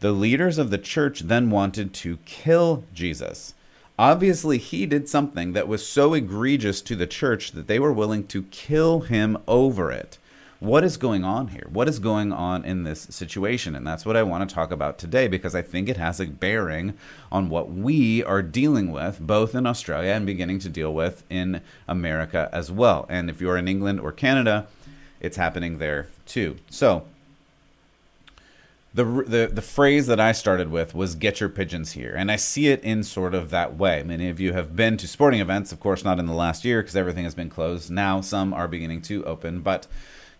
The 0.00 0.10
leaders 0.10 0.58
of 0.58 0.70
the 0.70 0.78
church 0.78 1.20
then 1.20 1.50
wanted 1.50 1.94
to 1.94 2.18
kill 2.24 2.84
Jesus. 2.92 3.54
Obviously, 3.96 4.58
he 4.58 4.86
did 4.86 5.08
something 5.08 5.52
that 5.52 5.68
was 5.68 5.86
so 5.86 6.14
egregious 6.14 6.80
to 6.82 6.96
the 6.96 7.06
church 7.06 7.52
that 7.52 7.68
they 7.68 7.78
were 7.78 7.92
willing 7.92 8.26
to 8.28 8.42
kill 8.44 9.00
him 9.00 9.38
over 9.46 9.92
it 9.92 10.18
what 10.60 10.82
is 10.82 10.96
going 10.96 11.24
on 11.24 11.48
here? 11.48 11.68
What 11.70 11.88
is 11.88 12.00
going 12.00 12.32
on 12.32 12.64
in 12.64 12.82
this 12.82 13.02
situation? 13.10 13.76
And 13.76 13.86
that's 13.86 14.04
what 14.04 14.16
I 14.16 14.24
want 14.24 14.48
to 14.48 14.52
talk 14.52 14.72
about 14.72 14.98
today 14.98 15.28
because 15.28 15.54
I 15.54 15.62
think 15.62 15.88
it 15.88 15.96
has 15.96 16.18
a 16.18 16.26
bearing 16.26 16.94
on 17.30 17.48
what 17.48 17.70
we 17.70 18.24
are 18.24 18.42
dealing 18.42 18.90
with, 18.90 19.20
both 19.20 19.54
in 19.54 19.66
Australia 19.66 20.10
and 20.12 20.26
beginning 20.26 20.58
to 20.60 20.68
deal 20.68 20.92
with 20.92 21.22
in 21.30 21.60
America 21.86 22.48
as 22.52 22.72
well. 22.72 23.06
And 23.08 23.30
if 23.30 23.40
you're 23.40 23.56
in 23.56 23.68
England 23.68 24.00
or 24.00 24.10
Canada, 24.10 24.66
it's 25.20 25.36
happening 25.36 25.78
there 25.78 26.08
too. 26.26 26.56
So, 26.70 27.04
the, 28.94 29.04
the 29.04 29.50
the 29.52 29.62
phrase 29.62 30.06
that 30.06 30.18
I 30.18 30.32
started 30.32 30.70
with 30.72 30.94
was 30.94 31.14
"get 31.14 31.40
your 31.40 31.50
pigeons 31.50 31.92
here," 31.92 32.14
and 32.16 32.32
I 32.32 32.36
see 32.36 32.68
it 32.68 32.82
in 32.82 33.04
sort 33.04 33.34
of 33.34 33.50
that 33.50 33.76
way. 33.76 34.02
Many 34.02 34.28
of 34.28 34.40
you 34.40 34.54
have 34.54 34.74
been 34.74 34.96
to 34.96 35.06
sporting 35.06 35.40
events, 35.40 35.70
of 35.70 35.78
course, 35.78 36.04
not 36.04 36.18
in 36.18 36.26
the 36.26 36.32
last 36.32 36.64
year 36.64 36.80
because 36.80 36.96
everything 36.96 37.24
has 37.24 37.34
been 37.34 37.50
closed. 37.50 37.90
Now 37.90 38.22
some 38.22 38.52
are 38.52 38.66
beginning 38.66 39.02
to 39.02 39.24
open, 39.24 39.60
but 39.60 39.86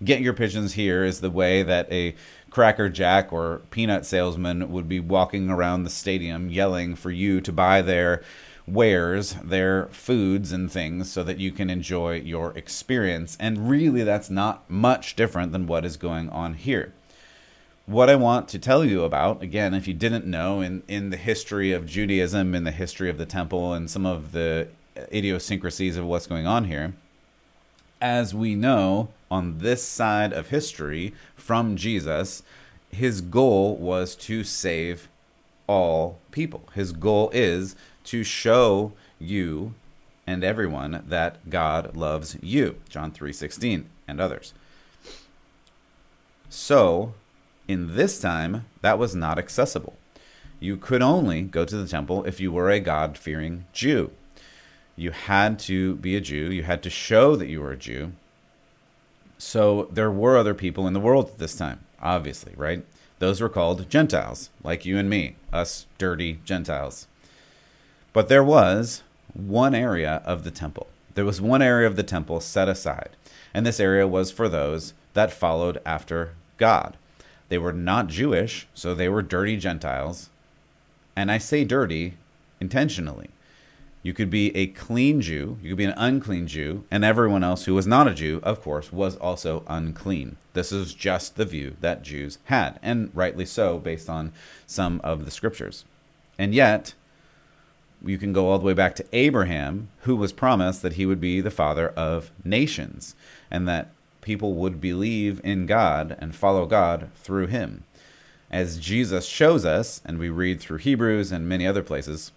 get 0.02 0.20
your 0.20 0.32
pigeons 0.32 0.74
here 0.74 1.04
is 1.04 1.20
the 1.20 1.30
way 1.30 1.62
that 1.62 1.90
a 1.92 2.14
cracker 2.50 2.88
jack 2.88 3.32
or 3.32 3.62
peanut 3.70 4.06
salesman 4.06 4.70
would 4.70 4.88
be 4.88 5.00
walking 5.00 5.50
around 5.50 5.82
the 5.82 5.90
stadium 5.90 6.48
yelling 6.48 6.94
for 6.94 7.10
you 7.10 7.40
to 7.40 7.52
buy 7.52 7.82
their 7.82 8.22
wares, 8.66 9.34
their 9.42 9.86
foods 9.86 10.52
and 10.52 10.70
things 10.70 11.10
so 11.10 11.22
that 11.24 11.38
you 11.38 11.50
can 11.50 11.70
enjoy 11.70 12.16
your 12.16 12.56
experience. 12.56 13.36
And 13.40 13.68
really, 13.68 14.04
that's 14.04 14.30
not 14.30 14.68
much 14.70 15.16
different 15.16 15.52
than 15.52 15.66
what 15.66 15.84
is 15.84 15.96
going 15.96 16.28
on 16.30 16.54
here. 16.54 16.92
What 17.86 18.10
I 18.10 18.16
want 18.16 18.48
to 18.48 18.58
tell 18.58 18.84
you 18.84 19.02
about, 19.04 19.42
again, 19.42 19.72
if 19.72 19.88
you 19.88 19.94
didn't 19.94 20.26
know, 20.26 20.60
in, 20.60 20.82
in 20.88 21.08
the 21.08 21.16
history 21.16 21.72
of 21.72 21.86
Judaism, 21.86 22.54
in 22.54 22.64
the 22.64 22.70
history 22.70 23.08
of 23.08 23.16
the 23.16 23.24
temple, 23.24 23.72
and 23.72 23.90
some 23.90 24.04
of 24.04 24.32
the 24.32 24.68
idiosyncrasies 25.10 25.96
of 25.96 26.04
what's 26.04 26.26
going 26.26 26.46
on 26.46 26.64
here, 26.64 26.92
as 28.00 28.34
we 28.34 28.54
know, 28.54 29.08
on 29.30 29.58
this 29.58 29.82
side 29.82 30.32
of 30.32 30.48
history 30.48 31.14
from 31.36 31.76
Jesus, 31.76 32.42
his 32.90 33.20
goal 33.20 33.76
was 33.76 34.16
to 34.16 34.44
save 34.44 35.08
all 35.66 36.18
people. 36.30 36.68
His 36.74 36.92
goal 36.92 37.30
is 37.32 37.76
to 38.04 38.24
show 38.24 38.92
you 39.18 39.74
and 40.26 40.44
everyone 40.44 41.04
that 41.06 41.50
God 41.50 41.96
loves 41.96 42.36
you. 42.42 42.76
John 42.88 43.12
3:16 43.12 43.86
and 44.06 44.20
others. 44.20 44.52
So, 46.50 47.14
in 47.66 47.96
this 47.96 48.20
time, 48.20 48.64
that 48.80 48.98
was 48.98 49.14
not 49.14 49.38
accessible. 49.38 49.96
You 50.60 50.76
could 50.76 51.02
only 51.02 51.42
go 51.42 51.64
to 51.64 51.76
the 51.76 51.86
temple 51.86 52.24
if 52.24 52.40
you 52.40 52.50
were 52.50 52.70
a 52.70 52.80
God-fearing 52.80 53.66
Jew. 53.72 54.10
You 54.96 55.12
had 55.12 55.58
to 55.60 55.96
be 55.96 56.16
a 56.16 56.20
Jew. 56.20 56.50
You 56.50 56.62
had 56.62 56.82
to 56.82 56.90
show 56.90 57.36
that 57.36 57.48
you 57.48 57.60
were 57.60 57.72
a 57.72 57.76
Jew. 57.76 58.12
So 59.38 59.88
there 59.92 60.10
were 60.10 60.36
other 60.36 60.54
people 60.54 60.86
in 60.86 60.92
the 60.92 61.00
world 61.00 61.30
at 61.30 61.38
this 61.38 61.56
time, 61.56 61.84
obviously, 62.02 62.52
right? 62.56 62.84
Those 63.20 63.40
were 63.40 63.48
called 63.48 63.88
Gentiles, 63.88 64.50
like 64.62 64.84
you 64.84 64.98
and 64.98 65.08
me, 65.08 65.36
us 65.52 65.86
dirty 65.96 66.40
Gentiles. 66.44 67.06
But 68.12 68.28
there 68.28 68.44
was 68.44 69.02
one 69.32 69.74
area 69.74 70.22
of 70.24 70.44
the 70.44 70.50
temple. 70.50 70.88
There 71.14 71.24
was 71.24 71.40
one 71.40 71.62
area 71.62 71.86
of 71.86 71.96
the 71.96 72.02
temple 72.02 72.40
set 72.40 72.68
aside, 72.68 73.10
and 73.54 73.64
this 73.64 73.80
area 73.80 74.06
was 74.06 74.30
for 74.30 74.48
those 74.48 74.92
that 75.14 75.32
followed 75.32 75.80
after 75.84 76.34
God. 76.58 76.96
They 77.48 77.58
were 77.58 77.72
not 77.72 78.08
Jewish, 78.08 78.66
so 78.74 78.94
they 78.94 79.08
were 79.08 79.22
dirty 79.22 79.56
Gentiles. 79.56 80.30
And 81.16 81.30
I 81.30 81.38
say 81.38 81.64
dirty 81.64 82.14
intentionally. 82.60 83.30
You 84.02 84.14
could 84.14 84.30
be 84.30 84.54
a 84.56 84.68
clean 84.68 85.20
Jew, 85.20 85.58
you 85.60 85.70
could 85.70 85.78
be 85.78 85.84
an 85.84 85.94
unclean 85.96 86.46
Jew, 86.46 86.84
and 86.90 87.04
everyone 87.04 87.42
else 87.42 87.64
who 87.64 87.74
was 87.74 87.86
not 87.86 88.06
a 88.06 88.14
Jew, 88.14 88.40
of 88.44 88.62
course, 88.62 88.92
was 88.92 89.16
also 89.16 89.64
unclean. 89.66 90.36
This 90.52 90.70
is 90.70 90.94
just 90.94 91.36
the 91.36 91.44
view 91.44 91.76
that 91.80 92.02
Jews 92.02 92.38
had, 92.44 92.78
and 92.82 93.10
rightly 93.12 93.44
so, 93.44 93.78
based 93.78 94.08
on 94.08 94.32
some 94.66 95.00
of 95.02 95.24
the 95.24 95.30
scriptures. 95.30 95.84
And 96.38 96.54
yet, 96.54 96.94
you 98.04 98.18
can 98.18 98.32
go 98.32 98.48
all 98.48 98.58
the 98.58 98.64
way 98.64 98.74
back 98.74 98.94
to 98.96 99.06
Abraham, 99.12 99.88
who 100.02 100.14
was 100.14 100.32
promised 100.32 100.82
that 100.82 100.94
he 100.94 101.04
would 101.04 101.20
be 101.20 101.40
the 101.40 101.50
father 101.50 101.88
of 101.90 102.30
nations, 102.44 103.16
and 103.50 103.66
that 103.66 103.90
people 104.20 104.54
would 104.54 104.80
believe 104.80 105.40
in 105.42 105.66
God 105.66 106.16
and 106.20 106.34
follow 106.34 106.66
God 106.66 107.10
through 107.16 107.48
him. 107.48 107.82
As 108.50 108.78
Jesus 108.78 109.26
shows 109.26 109.64
us, 109.64 110.00
and 110.04 110.18
we 110.18 110.28
read 110.28 110.60
through 110.60 110.78
Hebrews 110.78 111.32
and 111.32 111.48
many 111.48 111.66
other 111.66 111.82
places, 111.82 112.30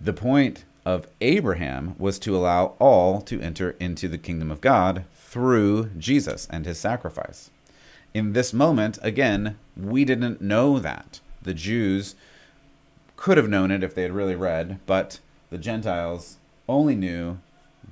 the 0.00 0.12
point 0.12 0.64
of 0.86 1.06
Abraham 1.20 1.94
was 1.98 2.18
to 2.20 2.34
allow 2.34 2.74
all 2.78 3.20
to 3.22 3.40
enter 3.40 3.76
into 3.78 4.08
the 4.08 4.18
kingdom 4.18 4.50
of 4.50 4.60
God 4.60 5.04
through 5.14 5.90
Jesus 5.98 6.48
and 6.50 6.64
his 6.64 6.78
sacrifice. 6.78 7.50
In 8.14 8.32
this 8.32 8.52
moment, 8.52 8.98
again, 9.02 9.58
we 9.76 10.04
didn't 10.04 10.40
know 10.40 10.78
that. 10.78 11.20
The 11.42 11.54
Jews 11.54 12.14
could 13.16 13.36
have 13.36 13.48
known 13.48 13.70
it 13.70 13.84
if 13.84 13.94
they 13.94 14.02
had 14.02 14.12
really 14.12 14.34
read, 14.34 14.80
but 14.86 15.20
the 15.50 15.58
Gentiles 15.58 16.38
only 16.68 16.94
knew 16.94 17.38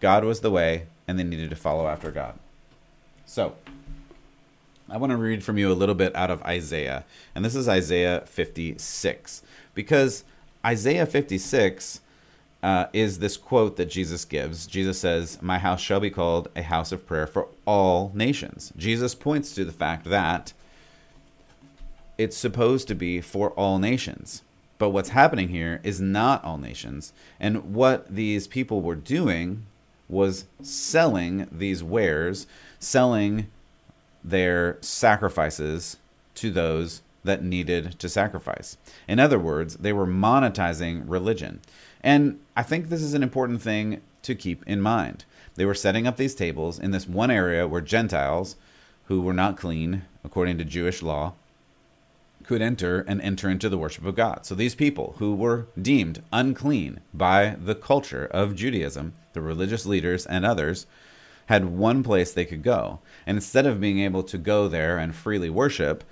God 0.01 0.25
was 0.25 0.41
the 0.41 0.51
way 0.51 0.87
and 1.07 1.19
they 1.19 1.25
needed 1.25 1.51
to 1.51 1.57
follow 1.57 1.87
after 1.87 2.11
God. 2.11 2.39
So, 3.27 3.57
I 4.89 4.97
want 4.97 5.11
to 5.11 5.17
read 5.17 5.45
from 5.45 5.59
you 5.59 5.71
a 5.71 5.75
little 5.75 5.95
bit 5.95 6.17
out 6.17 6.31
of 6.31 6.43
Isaiah, 6.43 7.05
and 7.35 7.45
this 7.45 7.55
is 7.55 7.69
Isaiah 7.69 8.23
56, 8.27 9.43
because 9.75 10.25
Isaiah 10.65 11.07
56 11.07 12.01
uh, 12.63 12.87
is 12.93 13.19
this 13.19 13.37
quote 13.37 13.77
that 13.77 13.91
Jesus 13.91 14.25
gives. 14.25 14.67
Jesus 14.67 14.99
says, 14.99 15.41
My 15.41 15.59
house 15.59 15.81
shall 15.81 16.01
be 16.01 16.11
called 16.11 16.49
a 16.57 16.63
house 16.63 16.91
of 16.93 17.07
prayer 17.07 17.27
for 17.27 17.49
all 17.65 18.11
nations. 18.15 18.73
Jesus 18.77 19.15
points 19.15 19.55
to 19.55 19.65
the 19.65 19.73
fact 19.73 20.07
that 20.07 20.53
it's 22.17 22.37
supposed 22.37 22.89
to 22.89 22.95
be 22.95 23.21
for 23.21 23.51
all 23.51 23.79
nations. 23.79 24.43
But 24.79 24.91
what's 24.91 25.11
happening 25.11 25.49
here 25.49 25.81
is 25.83 26.01
not 26.01 26.45
all 26.45 26.59
nations. 26.59 27.13
And 27.39 27.75
what 27.75 28.13
these 28.15 28.47
people 28.47 28.81
were 28.81 28.97
doing 28.97 29.67
was 30.09 30.47
selling 30.63 31.49
these 31.53 31.83
wares, 31.83 32.47
selling 32.81 33.49
their 34.25 34.79
sacrifices 34.81 35.99
to 36.37 36.51
those 36.51 37.03
that 37.29 37.45
needed 37.45 37.99
to 38.01 38.09
sacrifice. 38.09 38.77
In 39.07 39.21
other 39.21 39.39
words, 39.39 39.77
they 39.77 39.93
were 39.93 40.07
monetizing 40.07 41.05
religion. 41.07 41.61
And 42.03 42.41
I 42.57 42.63
think 42.65 42.89
this 42.89 43.03
is 43.03 43.15
an 43.15 43.23
important 43.23 43.63
thing 43.63 44.01
to 44.23 44.35
keep 44.35 44.67
in 44.67 44.81
mind. 44.81 45.25
They 45.55 45.65
were 45.65 45.75
setting 45.75 46.07
up 46.07 46.17
these 46.17 46.35
tables 46.35 46.79
in 46.79 46.91
this 46.91 47.07
one 47.07 47.31
area 47.31 47.69
where 47.69 47.81
Gentiles, 47.81 48.57
who 49.05 49.21
were 49.21 49.33
not 49.33 49.57
clean 49.57 50.03
according 50.25 50.59
to 50.59 50.65
Jewish 50.65 51.03
law, 51.03 51.35
could 52.45 52.63
enter 52.63 53.01
and 53.01 53.21
enter 53.21 53.51
into 53.51 53.69
the 53.69 53.79
worship 53.79 54.07
of 54.07 54.17
God. 54.17 54.47
So 54.47 54.55
these 54.55 54.75
people 54.75 55.17
who 55.19 55.35
were 55.35 55.67
deemed 55.81 56.23
unclean 56.33 57.01
by 57.13 57.57
the 57.63 57.75
culture 57.75 58.27
of 58.31 58.57
Judaism, 58.57 59.13
the 59.35 59.43
religious 59.43 59.85
leaders 59.85 60.25
and 60.25 60.47
others, 60.47 60.87
had 61.47 61.65
one 61.65 62.03
place 62.03 62.33
they 62.33 62.45
could 62.45 62.63
go. 62.63 63.01
And 63.27 63.37
instead 63.37 63.67
of 63.67 63.81
being 63.81 63.99
able 64.01 64.23
to 64.23 64.39
go 64.39 64.69
there 64.69 64.99
and 64.99 65.15
freely 65.15 65.51
worship, 65.51 66.05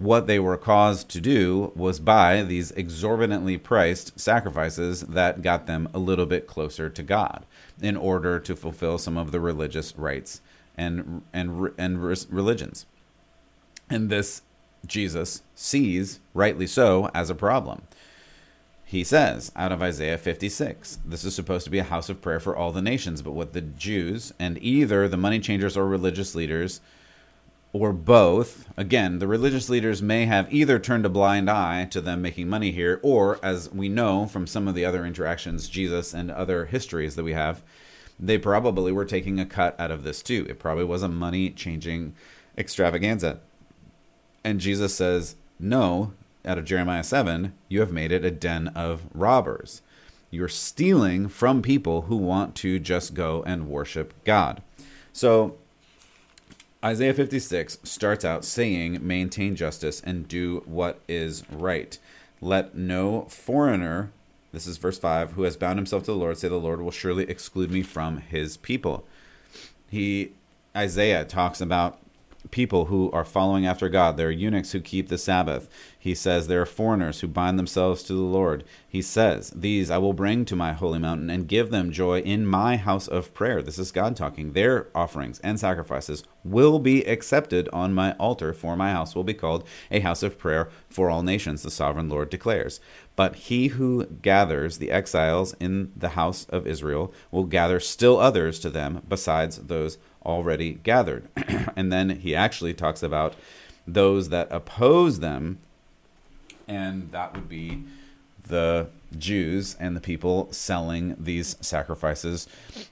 what 0.00 0.26
they 0.26 0.38
were 0.38 0.56
caused 0.56 1.10
to 1.10 1.20
do 1.20 1.72
was 1.76 2.00
buy 2.00 2.42
these 2.42 2.70
exorbitantly 2.72 3.58
priced 3.58 4.18
sacrifices 4.18 5.02
that 5.02 5.42
got 5.42 5.66
them 5.66 5.86
a 5.92 5.98
little 5.98 6.24
bit 6.24 6.46
closer 6.46 6.88
to 6.88 7.02
God 7.02 7.44
in 7.82 7.98
order 7.98 8.40
to 8.40 8.56
fulfill 8.56 8.96
some 8.96 9.18
of 9.18 9.30
the 9.30 9.40
religious 9.40 9.94
rites 9.96 10.40
and 10.74 11.20
and 11.34 11.70
and 11.76 12.02
religions. 12.02 12.86
And 13.90 14.08
this 14.08 14.40
Jesus 14.86 15.42
sees, 15.54 16.20
rightly 16.32 16.66
so, 16.66 17.10
as 17.12 17.28
a 17.28 17.34
problem. 17.34 17.82
He 18.86 19.04
says 19.04 19.52
out 19.54 19.70
of 19.70 19.82
Isaiah 19.82 20.16
56, 20.16 21.00
this 21.04 21.24
is 21.24 21.34
supposed 21.34 21.64
to 21.64 21.70
be 21.70 21.78
a 21.78 21.84
house 21.84 22.08
of 22.08 22.22
prayer 22.22 22.40
for 22.40 22.56
all 22.56 22.72
the 22.72 22.80
nations, 22.80 23.20
but 23.20 23.32
what 23.32 23.52
the 23.52 23.60
Jews 23.60 24.32
and 24.38 24.56
either 24.62 25.06
the 25.06 25.18
money 25.18 25.40
changers 25.40 25.76
or 25.76 25.86
religious 25.86 26.34
leaders 26.34 26.80
or 27.72 27.92
both, 27.92 28.66
again, 28.76 29.20
the 29.20 29.28
religious 29.28 29.68
leaders 29.68 30.02
may 30.02 30.26
have 30.26 30.52
either 30.52 30.78
turned 30.78 31.06
a 31.06 31.10
blind 31.10 31.48
eye 31.48 31.84
to 31.86 32.00
them 32.00 32.20
making 32.20 32.48
money 32.48 32.72
here, 32.72 32.98
or 33.02 33.38
as 33.42 33.70
we 33.70 33.88
know 33.88 34.26
from 34.26 34.46
some 34.46 34.66
of 34.66 34.74
the 34.74 34.84
other 34.84 35.06
interactions, 35.06 35.68
Jesus 35.68 36.12
and 36.12 36.30
other 36.30 36.66
histories 36.66 37.14
that 37.14 37.22
we 37.22 37.32
have, 37.32 37.62
they 38.18 38.38
probably 38.38 38.90
were 38.90 39.04
taking 39.04 39.38
a 39.38 39.46
cut 39.46 39.78
out 39.78 39.90
of 39.90 40.02
this 40.02 40.22
too. 40.22 40.46
It 40.48 40.58
probably 40.58 40.84
was 40.84 41.02
a 41.02 41.08
money 41.08 41.50
changing 41.50 42.14
extravaganza. 42.58 43.38
And 44.42 44.60
Jesus 44.60 44.94
says, 44.94 45.36
No, 45.58 46.12
out 46.44 46.58
of 46.58 46.64
Jeremiah 46.64 47.04
7, 47.04 47.52
you 47.68 47.80
have 47.80 47.92
made 47.92 48.10
it 48.10 48.24
a 48.24 48.30
den 48.30 48.68
of 48.68 49.02
robbers. 49.14 49.80
You're 50.30 50.48
stealing 50.48 51.28
from 51.28 51.62
people 51.62 52.02
who 52.02 52.16
want 52.16 52.54
to 52.56 52.78
just 52.78 53.14
go 53.14 53.42
and 53.44 53.68
worship 53.68 54.12
God. 54.24 54.62
So, 55.12 55.56
Isaiah 56.82 57.12
56 57.12 57.78
starts 57.82 58.24
out 58.24 58.44
saying, 58.44 59.06
Maintain 59.06 59.54
justice 59.54 60.00
and 60.00 60.26
do 60.26 60.62
what 60.64 61.00
is 61.08 61.44
right. 61.50 61.98
Let 62.40 62.74
no 62.74 63.26
foreigner, 63.28 64.12
this 64.52 64.66
is 64.66 64.78
verse 64.78 64.98
5, 64.98 65.32
who 65.32 65.42
has 65.42 65.58
bound 65.58 65.78
himself 65.78 66.04
to 66.04 66.12
the 66.12 66.16
Lord, 66.16 66.38
say, 66.38 66.48
The 66.48 66.56
Lord 66.56 66.80
will 66.80 66.90
surely 66.90 67.24
exclude 67.24 67.70
me 67.70 67.82
from 67.82 68.18
his 68.18 68.56
people. 68.56 69.04
He, 69.90 70.32
Isaiah 70.74 71.26
talks 71.26 71.60
about 71.60 71.98
people 72.50 72.86
who 72.86 73.10
are 73.12 73.24
following 73.24 73.66
after 73.66 73.88
God. 73.88 74.16
There 74.16 74.28
are 74.28 74.32
eunuchs 74.32 74.72
who 74.72 74.80
keep 74.80 75.08
the 75.08 75.18
Sabbath. 75.18 75.68
He 75.98 76.14
says 76.14 76.46
there 76.46 76.62
are 76.62 76.66
foreigners 76.66 77.20
who 77.20 77.28
bind 77.28 77.58
themselves 77.58 78.02
to 78.04 78.12
the 78.14 78.20
Lord. 78.20 78.64
He 78.88 79.02
says, 79.02 79.50
These 79.54 79.90
I 79.90 79.98
will 79.98 80.12
bring 80.12 80.44
to 80.46 80.56
my 80.56 80.72
holy 80.72 80.98
mountain 80.98 81.30
and 81.30 81.46
give 81.46 81.70
them 81.70 81.92
joy 81.92 82.20
in 82.20 82.46
my 82.46 82.76
house 82.76 83.06
of 83.06 83.34
prayer. 83.34 83.62
This 83.62 83.78
is 83.78 83.92
God 83.92 84.16
talking. 84.16 84.52
Their 84.52 84.88
offerings 84.94 85.38
and 85.40 85.60
sacrifices 85.60 86.24
will 86.42 86.78
be 86.78 87.04
accepted 87.04 87.68
on 87.72 87.92
my 87.92 88.12
altar, 88.12 88.52
for 88.52 88.76
my 88.76 88.92
house 88.92 89.14
will 89.14 89.24
be 89.24 89.34
called 89.34 89.66
a 89.90 90.00
house 90.00 90.22
of 90.22 90.38
prayer 90.38 90.70
for 90.88 91.10
all 91.10 91.22
nations, 91.22 91.62
the 91.62 91.70
sovereign 91.70 92.08
Lord 92.08 92.30
declares. 92.30 92.80
But 93.16 93.36
he 93.36 93.68
who 93.68 94.06
gathers 94.06 94.78
the 94.78 94.90
exiles 94.90 95.54
in 95.60 95.92
the 95.94 96.10
house 96.10 96.46
of 96.46 96.66
Israel 96.66 97.12
will 97.30 97.44
gather 97.44 97.78
still 97.78 98.18
others 98.18 98.58
to 98.60 98.70
them 98.70 99.02
besides 99.06 99.58
those 99.58 99.98
already 100.30 100.74
gathered. 100.74 101.28
and 101.76 101.92
then 101.92 102.10
he 102.10 102.34
actually 102.34 102.74
talks 102.74 103.02
about 103.02 103.34
those 103.86 104.28
that 104.28 104.48
oppose 104.50 105.20
them, 105.20 105.58
and 106.68 107.10
that 107.12 107.34
would 107.34 107.48
be 107.48 107.82
the 108.46 108.88
Jews 109.16 109.76
and 109.80 109.96
the 109.96 110.00
people 110.00 110.52
selling 110.52 111.16
these 111.18 111.56
sacrifices 111.60 112.46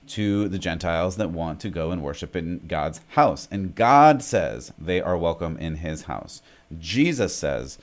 to 0.09 0.49
the 0.49 0.59
Gentiles 0.59 1.17
that 1.17 1.31
want 1.31 1.61
to 1.61 1.71
go 1.71 1.91
and 1.91 2.03
worship 2.03 2.35
in 2.35 2.67
God's 2.67 3.01
house. 3.09 3.47
And 3.51 3.75
God 3.75 4.23
says 4.23 4.73
they 4.79 5.01
are 5.01 5.17
welcome 5.17 5.57
in 5.59 5.77
his 5.77 6.03
house. 6.03 6.43
Jesus 6.79 7.35
says, 7.35 7.79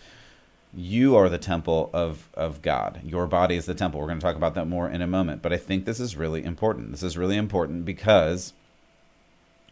you 0.76 1.16
are 1.16 1.30
the 1.30 1.38
temple 1.38 1.90
of, 1.94 2.30
of 2.34 2.62
God. 2.62 3.00
Your 3.04 3.28
body 3.28 3.56
is 3.56 3.66
the 3.66 3.74
temple. 3.74 4.00
We're 4.00 4.08
going 4.08 4.20
to 4.20 4.26
talk 4.26 4.36
about 4.36 4.56
that 4.56 4.68
more 4.68 4.90
in 4.90 5.02
a 5.02 5.08
moment. 5.08 5.42
But 5.42 5.54
I 5.54 5.58
think 5.58 5.86
this 5.86 6.02
is 6.02 6.18
really 6.18 6.44
important. 6.44 6.92
This 6.92 7.04
is 7.04 7.18
really 7.18 7.38
important 7.38 7.86
because 7.86 8.54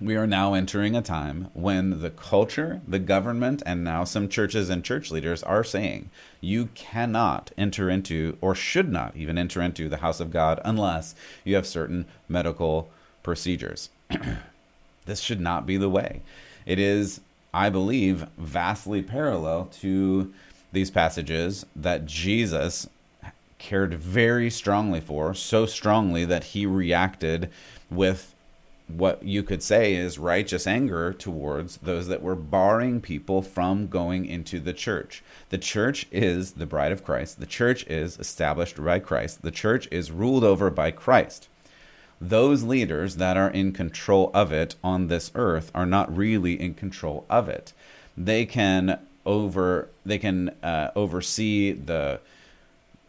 we 0.03 0.15
are 0.17 0.27
now 0.27 0.53
entering 0.53 0.95
a 0.95 1.01
time 1.01 1.47
when 1.53 2.01
the 2.01 2.09
culture, 2.09 2.81
the 2.85 2.99
government, 2.99 3.63
and 3.65 3.83
now 3.83 4.03
some 4.03 4.27
churches 4.27 4.69
and 4.69 4.83
church 4.83 5.11
leaders 5.11 5.41
are 5.43 5.63
saying 5.63 6.09
you 6.41 6.67
cannot 6.75 7.51
enter 7.57 7.89
into, 7.89 8.37
or 8.41 8.53
should 8.53 8.91
not 8.91 9.15
even 9.15 9.37
enter 9.37 9.61
into, 9.61 9.87
the 9.87 9.97
house 9.97 10.19
of 10.19 10.29
God 10.31 10.59
unless 10.65 11.15
you 11.45 11.55
have 11.55 11.65
certain 11.65 12.05
medical 12.27 12.89
procedures. 13.23 13.89
this 15.05 15.21
should 15.21 15.39
not 15.39 15.65
be 15.65 15.77
the 15.77 15.89
way. 15.89 16.21
It 16.65 16.79
is, 16.79 17.21
I 17.53 17.69
believe, 17.69 18.27
vastly 18.37 19.01
parallel 19.01 19.69
to 19.79 20.33
these 20.73 20.91
passages 20.91 21.65
that 21.75 22.05
Jesus 22.05 22.89
cared 23.57 23.93
very 23.93 24.49
strongly 24.49 24.99
for, 24.99 25.33
so 25.33 25.65
strongly 25.65 26.25
that 26.25 26.43
he 26.43 26.65
reacted 26.65 27.49
with 27.89 28.32
what 28.97 29.23
you 29.23 29.43
could 29.43 29.63
say 29.63 29.95
is 29.95 30.19
righteous 30.19 30.67
anger 30.67 31.13
towards 31.13 31.77
those 31.77 32.07
that 32.07 32.21
were 32.21 32.35
barring 32.35 33.01
people 33.01 33.41
from 33.41 33.87
going 33.87 34.25
into 34.25 34.59
the 34.59 34.73
church. 34.73 35.23
The 35.49 35.57
church 35.57 36.05
is 36.11 36.53
the 36.53 36.65
bride 36.65 36.91
of 36.91 37.03
Christ. 37.03 37.39
The 37.39 37.45
church 37.45 37.85
is 37.87 38.19
established 38.19 38.83
by 38.83 38.99
Christ. 38.99 39.41
The 39.41 39.51
church 39.51 39.87
is 39.91 40.11
ruled 40.11 40.43
over 40.43 40.69
by 40.69 40.91
Christ. 40.91 41.47
Those 42.21 42.63
leaders 42.63 43.17
that 43.17 43.35
are 43.35 43.49
in 43.49 43.73
control 43.73 44.31
of 44.33 44.51
it 44.51 44.75
on 44.83 45.07
this 45.07 45.31
earth 45.35 45.71
are 45.75 45.85
not 45.85 46.15
really 46.15 46.59
in 46.59 46.73
control 46.73 47.25
of 47.29 47.49
it. 47.49 47.73
They 48.17 48.45
can 48.45 48.99
over 49.25 49.89
they 50.05 50.19
can 50.19 50.49
uh, 50.61 50.91
oversee 50.95 51.71
the 51.71 52.19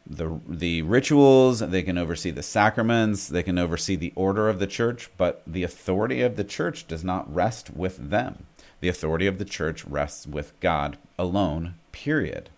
the 0.07 0.41
the 0.47 0.83
rituals, 0.83 1.61
they 1.61 1.83
can 1.83 1.97
oversee 1.99 2.31
the 2.31 2.43
sacraments, 2.43 3.29
they 3.29 3.43
can 3.43 3.59
oversee 3.59 3.97
the 3.97 4.13
order 4.15 4.49
of 4.49 4.59
the 4.59 4.67
church, 4.67 5.11
but 5.17 5.43
the 5.47 5.63
authority 5.63 6.21
of 6.21 6.37
the 6.37 6.45
church 6.45 6.87
does 6.87 7.03
not 7.03 7.33
rest 7.33 7.71
with 7.75 8.11
them. 8.11 8.47
The 8.81 8.89
authority 8.89 9.27
of 9.27 9.39
the 9.39 9.45
church 9.45 9.85
rests 9.87 10.27
with 10.27 10.59
God 10.61 10.99
alone, 11.19 11.75
period. 11.93 12.51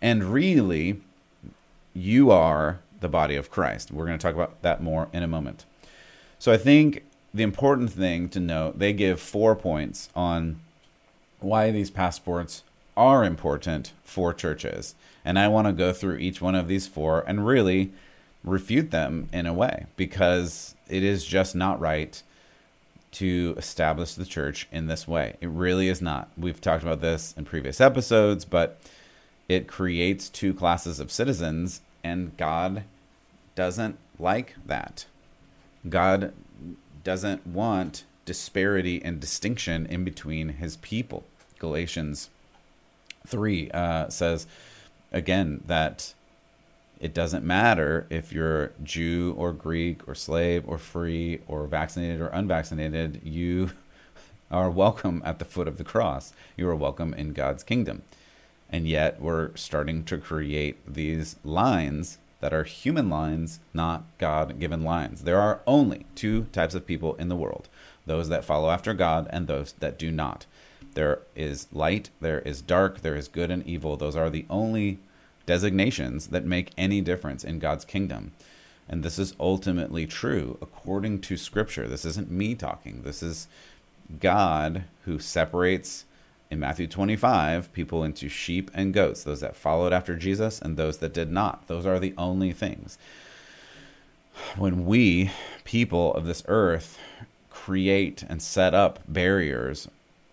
And 0.00 0.32
really, 0.32 1.00
you 1.92 2.30
are 2.30 2.80
the 3.00 3.08
body 3.08 3.36
of 3.36 3.50
Christ. 3.50 3.92
We're 3.92 4.06
going 4.06 4.18
to 4.18 4.22
talk 4.22 4.34
about 4.34 4.62
that 4.62 4.82
more 4.82 5.08
in 5.12 5.22
a 5.22 5.28
moment. 5.28 5.66
So 6.38 6.52
I 6.52 6.56
think 6.56 7.04
the 7.34 7.42
important 7.42 7.92
thing 7.92 8.28
to 8.30 8.40
note, 8.40 8.78
they 8.78 8.92
give 8.92 9.20
four 9.20 9.54
points 9.54 10.08
on 10.16 10.60
why 11.40 11.70
these 11.70 11.90
passports 11.90 12.62
are 12.98 13.24
important 13.24 13.92
for 14.02 14.34
churches. 14.34 14.96
And 15.24 15.38
I 15.38 15.48
want 15.48 15.68
to 15.68 15.72
go 15.72 15.92
through 15.92 16.16
each 16.16 16.42
one 16.42 16.56
of 16.56 16.68
these 16.68 16.88
four 16.88 17.24
and 17.26 17.46
really 17.46 17.92
refute 18.42 18.90
them 18.90 19.28
in 19.32 19.46
a 19.46 19.54
way 19.54 19.86
because 19.96 20.74
it 20.88 21.04
is 21.04 21.24
just 21.24 21.54
not 21.54 21.80
right 21.80 22.20
to 23.12 23.54
establish 23.56 24.14
the 24.14 24.24
church 24.24 24.68
in 24.72 24.86
this 24.86 25.06
way. 25.06 25.36
It 25.40 25.48
really 25.48 25.88
is 25.88 26.02
not. 26.02 26.28
We've 26.36 26.60
talked 26.60 26.82
about 26.82 27.00
this 27.00 27.34
in 27.36 27.44
previous 27.44 27.80
episodes, 27.80 28.44
but 28.44 28.80
it 29.48 29.68
creates 29.68 30.28
two 30.28 30.52
classes 30.52 31.00
of 31.00 31.10
citizens, 31.10 31.80
and 32.04 32.36
God 32.36 32.84
doesn't 33.54 33.96
like 34.18 34.54
that. 34.66 35.06
God 35.88 36.32
doesn't 37.04 37.46
want 37.46 38.04
disparity 38.26 39.00
and 39.02 39.20
distinction 39.20 39.86
in 39.86 40.04
between 40.04 40.50
his 40.50 40.76
people. 40.76 41.24
Galatians 41.58 42.28
3 43.28 43.70
uh, 43.70 44.08
says, 44.08 44.46
again, 45.12 45.62
that 45.66 46.14
it 47.00 47.14
doesn't 47.14 47.44
matter 47.44 48.06
if 48.10 48.32
you're 48.32 48.72
Jew 48.82 49.34
or 49.36 49.52
Greek 49.52 50.06
or 50.08 50.14
slave 50.14 50.64
or 50.66 50.78
free 50.78 51.40
or 51.46 51.66
vaccinated 51.66 52.20
or 52.20 52.28
unvaccinated, 52.28 53.20
you 53.22 53.70
are 54.50 54.70
welcome 54.70 55.22
at 55.24 55.38
the 55.38 55.44
foot 55.44 55.68
of 55.68 55.76
the 55.76 55.84
cross. 55.84 56.32
You 56.56 56.68
are 56.68 56.76
welcome 56.76 57.14
in 57.14 57.32
God's 57.32 57.62
kingdom. 57.62 58.02
And 58.70 58.86
yet, 58.86 59.20
we're 59.20 59.54
starting 59.56 60.04
to 60.04 60.18
create 60.18 60.78
these 60.86 61.36
lines 61.42 62.18
that 62.40 62.52
are 62.52 62.64
human 62.64 63.08
lines, 63.08 63.60
not 63.72 64.04
God 64.18 64.58
given 64.60 64.82
lines. 64.82 65.22
There 65.22 65.40
are 65.40 65.60
only 65.66 66.06
two 66.14 66.44
types 66.52 66.74
of 66.74 66.86
people 66.86 67.14
in 67.14 67.28
the 67.28 67.36
world 67.36 67.68
those 68.06 68.30
that 68.30 68.44
follow 68.44 68.70
after 68.70 68.94
God 68.94 69.26
and 69.30 69.46
those 69.46 69.72
that 69.80 69.98
do 69.98 70.10
not. 70.10 70.46
There 70.94 71.20
is 71.36 71.68
light, 71.72 72.10
there 72.20 72.40
is 72.40 72.62
dark, 72.62 73.00
there 73.00 73.16
is 73.16 73.28
good 73.28 73.50
and 73.50 73.66
evil. 73.66 73.96
Those 73.96 74.16
are 74.16 74.30
the 74.30 74.46
only 74.50 74.98
designations 75.46 76.28
that 76.28 76.44
make 76.44 76.70
any 76.76 77.00
difference 77.00 77.44
in 77.44 77.58
God's 77.58 77.84
kingdom. 77.84 78.32
And 78.88 79.02
this 79.02 79.18
is 79.18 79.34
ultimately 79.38 80.06
true 80.06 80.58
according 80.62 81.20
to 81.22 81.36
Scripture. 81.36 81.86
This 81.86 82.04
isn't 82.04 82.30
me 82.30 82.54
talking. 82.54 83.02
This 83.02 83.22
is 83.22 83.48
God 84.20 84.84
who 85.04 85.18
separates 85.18 86.04
in 86.50 86.58
Matthew 86.58 86.86
25 86.86 87.72
people 87.72 88.02
into 88.02 88.28
sheep 88.28 88.70
and 88.72 88.94
goats, 88.94 89.22
those 89.22 89.40
that 89.40 89.56
followed 89.56 89.92
after 89.92 90.16
Jesus 90.16 90.60
and 90.60 90.76
those 90.76 90.98
that 90.98 91.12
did 91.12 91.30
not. 91.30 91.66
Those 91.66 91.84
are 91.84 91.98
the 91.98 92.14
only 92.16 92.52
things. 92.52 92.98
When 94.56 94.86
we, 94.86 95.30
people 95.64 96.14
of 96.14 96.24
this 96.24 96.42
earth, 96.46 96.98
create 97.50 98.22
and 98.28 98.40
set 98.40 98.72
up 98.72 99.00
barriers 99.06 99.88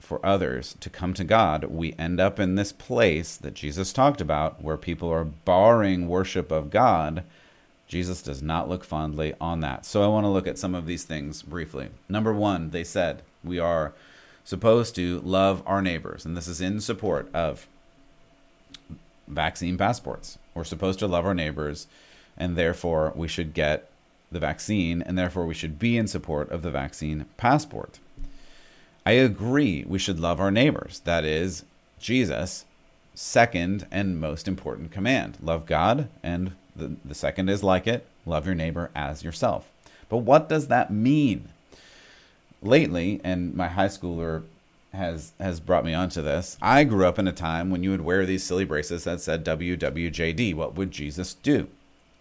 for 0.06 0.26
others 0.26 0.76
to 0.80 0.90
come 0.90 1.14
to 1.16 1.24
God, 1.24 1.66
we 1.66 1.94
end 2.00 2.20
up 2.20 2.40
in 2.40 2.56
this 2.56 2.72
place 2.72 3.36
that 3.38 3.54
Jesus 3.54 3.92
talked 3.92 4.22
about 4.22 4.62
where 4.62 4.78
people 4.78 5.10
are 5.10 5.24
barring 5.24 6.08
worship 6.08 6.52
of 6.52 6.70
God. 6.70 7.24
Jesus 7.88 8.22
does 8.22 8.42
not 8.42 8.70
look 8.70 8.84
fondly 8.84 9.34
on 9.42 9.60
that. 9.62 9.86
So 9.86 10.04
I 10.04 10.08
want 10.08 10.24
to 10.24 10.30
look 10.30 10.48
at 10.48 10.58
some 10.58 10.74
of 10.74 10.86
these 10.86 11.04
things 11.04 11.42
briefly. 11.42 11.90
Number 12.08 12.34
one, 12.34 12.70
they 12.70 12.84
said 12.84 13.22
we 13.44 13.60
are 13.60 13.94
supposed 14.44 14.96
to 14.96 15.20
love 15.22 15.64
our 15.66 15.82
neighbors, 15.82 16.26
and 16.26 16.38
this 16.38 16.48
is 16.48 16.62
in 16.62 16.80
support 16.80 17.30
of 17.34 17.68
vaccine 19.28 19.78
passports. 19.78 20.38
We're 20.54 20.64
supposed 20.64 21.00
to 21.00 21.08
love 21.08 21.26
our 21.26 21.34
neighbors, 21.34 21.88
and 22.38 22.56
therefore 22.56 23.12
we 23.16 23.28
should 23.28 23.54
get 23.54 23.90
the 24.32 24.40
vaccine, 24.40 25.02
and 25.02 25.18
therefore 25.18 25.46
we 25.46 25.54
should 25.54 25.80
be 25.80 25.98
in 25.98 26.08
support 26.08 26.50
of 26.52 26.62
the 26.62 26.72
vaccine 26.72 27.26
passport. 27.38 28.00
I 29.06 29.12
agree 29.12 29.86
we 29.88 30.00
should 30.00 30.20
love 30.20 30.40
our 30.40 30.52
neighbors. 30.52 31.02
That 31.06 31.26
is 31.26 31.64
Jesus' 32.00 32.66
second 33.14 33.86
and 33.92 34.20
most 34.20 34.48
important 34.48 34.92
command. 34.92 35.38
Love 35.42 35.66
God, 35.66 36.10
and 36.24 36.54
the, 36.76 36.96
the 37.06 37.16
second 37.16 37.50
is 37.50 37.64
like 37.64 37.88
it 37.88 38.06
love 38.26 38.46
your 38.46 38.56
neighbor 38.56 38.90
as 38.96 39.24
yourself. 39.24 39.70
But 40.10 40.18
what 40.18 40.50
does 40.50 40.68
that 40.68 40.92
mean? 40.92 41.50
Lately, 42.62 43.22
and 43.24 43.54
my 43.54 43.68
high 43.68 43.88
schooler 43.88 44.44
has 44.94 45.34
has 45.40 45.60
brought 45.60 45.86
me 45.86 45.94
onto 45.94 46.22
this. 46.22 46.58
I 46.62 46.84
grew 46.84 47.06
up 47.06 47.20
in 47.20 47.28
a 47.28 47.34
time 47.34 47.70
when 47.70 47.84
you 47.84 47.92
would 47.92 48.02
wear 48.02 48.26
these 48.26 48.44
silly 48.44 48.66
bracelets 48.66 49.04
that 49.04 49.22
said 49.22 49.46
WWJD. 49.46 50.56
What 50.56 50.76
would 50.76 50.92
Jesus 50.92 51.36
do? 51.36 51.68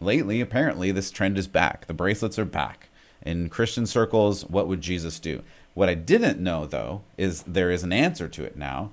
Lately, 0.00 0.40
apparently, 0.40 0.90
this 0.90 1.10
trend 1.10 1.38
is 1.38 1.46
back. 1.46 1.86
The 1.86 1.94
bracelets 1.94 2.38
are 2.38 2.44
back. 2.44 2.88
In 3.22 3.48
Christian 3.48 3.86
circles, 3.86 4.44
what 4.44 4.68
would 4.68 4.82
Jesus 4.82 5.18
do? 5.18 5.42
What 5.74 5.88
I 5.88 5.94
didn't 5.94 6.40
know, 6.40 6.66
though, 6.66 7.02
is 7.18 7.42
there 7.42 7.70
is 7.70 7.82
an 7.82 7.92
answer 7.92 8.28
to 8.28 8.44
it 8.44 8.56
now. 8.56 8.90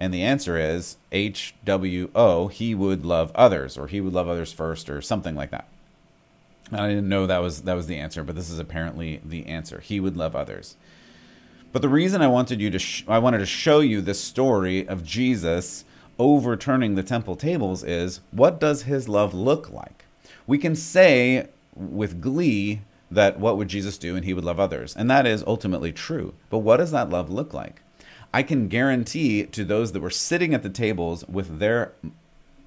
And 0.00 0.12
the 0.12 0.22
answer 0.22 0.58
is 0.58 0.96
HWO, 1.12 2.50
he 2.50 2.74
would 2.74 3.06
love 3.06 3.30
others, 3.34 3.78
or 3.78 3.86
he 3.86 4.00
would 4.00 4.12
love 4.12 4.28
others 4.28 4.52
first, 4.52 4.90
or 4.90 5.00
something 5.00 5.34
like 5.36 5.50
that. 5.50 5.68
I 6.72 6.88
didn't 6.88 7.08
know 7.08 7.26
that 7.26 7.42
was 7.42 7.62
that 7.62 7.74
was 7.76 7.86
the 7.86 7.98
answer, 7.98 8.24
but 8.24 8.34
this 8.34 8.50
is 8.50 8.58
apparently 8.58 9.20
the 9.24 9.46
answer. 9.46 9.80
He 9.80 10.00
would 10.00 10.16
love 10.16 10.34
others. 10.34 10.76
But 11.72 11.82
the 11.82 11.88
reason 11.88 12.22
I 12.22 12.28
wanted 12.28 12.60
you 12.60 12.70
to 12.70 12.78
sh- 12.78 13.04
I 13.06 13.18
wanted 13.18 13.38
to 13.38 13.46
show 13.46 13.80
you 13.80 14.00
this 14.00 14.20
story 14.20 14.88
of 14.88 15.04
Jesus 15.04 15.84
overturning 16.18 16.94
the 16.94 17.02
temple 17.02 17.36
tables 17.36 17.84
is 17.84 18.20
what 18.30 18.60
does 18.60 18.82
his 18.82 19.08
love 19.08 19.34
look 19.34 19.70
like? 19.70 20.04
We 20.46 20.58
can 20.58 20.74
say 20.74 21.48
with 21.74 22.20
glee 22.20 22.80
that 23.10 23.38
what 23.38 23.56
would 23.56 23.68
Jesus 23.68 23.98
do 23.98 24.16
and 24.16 24.24
he 24.24 24.34
would 24.34 24.44
love 24.44 24.60
others. 24.60 24.94
And 24.96 25.10
that 25.10 25.26
is 25.26 25.44
ultimately 25.46 25.92
true. 25.92 26.34
But 26.50 26.58
what 26.58 26.78
does 26.78 26.90
that 26.90 27.10
love 27.10 27.30
look 27.30 27.54
like? 27.54 27.82
I 28.32 28.42
can 28.42 28.68
guarantee 28.68 29.44
to 29.46 29.64
those 29.64 29.92
that 29.92 30.00
were 30.00 30.10
sitting 30.10 30.54
at 30.54 30.62
the 30.64 30.68
tables 30.68 31.24
with 31.28 31.60
their, 31.60 31.92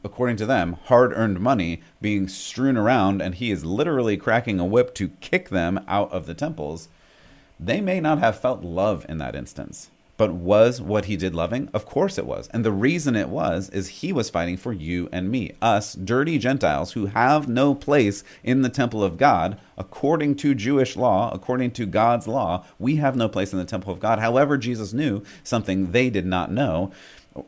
according 0.04 0.38
to 0.38 0.46
them, 0.46 0.78
hard 0.86 1.12
earned 1.14 1.42
money 1.42 1.82
being 2.02 2.30
strewn 2.30 2.78
around, 2.78 3.22
and 3.22 3.36
he 3.36 3.52
is 3.52 3.66
literally 3.66 4.16
cracking 4.16 4.60
a 4.62 4.66
whip 4.66 4.96
to 4.96 5.10
kick 5.20 5.50
them 5.50 5.84
out 5.88 6.12
of 6.14 6.26
the 6.26 6.34
temples, 6.34 6.88
they 7.60 7.82
may 7.82 8.00
not 8.00 8.20
have 8.20 8.40
felt 8.40 8.64
love 8.64 9.06
in 9.10 9.18
that 9.18 9.36
instance. 9.36 9.90
But 10.18 10.34
was 10.34 10.82
what 10.82 11.06
he 11.06 11.16
did 11.16 11.36
loving? 11.36 11.70
Of 11.76 11.86
course 11.86 12.18
it 12.18 12.26
was. 12.26 12.48
And 12.48 12.66
the 12.66 12.72
reason 12.72 13.16
it 13.16 13.30
was 13.30 13.70
is 13.70 13.88
he 13.88 14.12
was 14.12 14.32
fighting 14.32 14.58
for 14.58 14.74
you 14.74 15.08
and 15.12 15.30
me, 15.30 15.52
us 15.62 15.94
dirty 15.94 16.40
Gentiles 16.40 16.94
who 16.94 17.06
have 17.06 17.48
no 17.48 17.76
place 17.76 18.24
in 18.44 18.64
the 18.64 18.70
temple 18.70 19.04
of 19.04 19.18
God. 19.18 19.60
According 19.78 20.36
to 20.38 20.56
Jewish 20.56 20.96
law, 20.96 21.32
according 21.32 21.72
to 21.72 21.86
God's 21.86 22.28
law, 22.28 22.66
we 22.80 22.96
have 22.96 23.16
no 23.16 23.30
place 23.30 23.54
in 23.54 23.60
the 23.60 23.66
temple 23.66 23.94
of 23.94 24.00
God. 24.00 24.18
However, 24.18 24.58
Jesus 24.58 24.92
knew 24.92 25.24
something 25.44 25.92
they 25.92 26.10
did 26.10 26.26
not 26.26 26.52
know, 26.52 26.92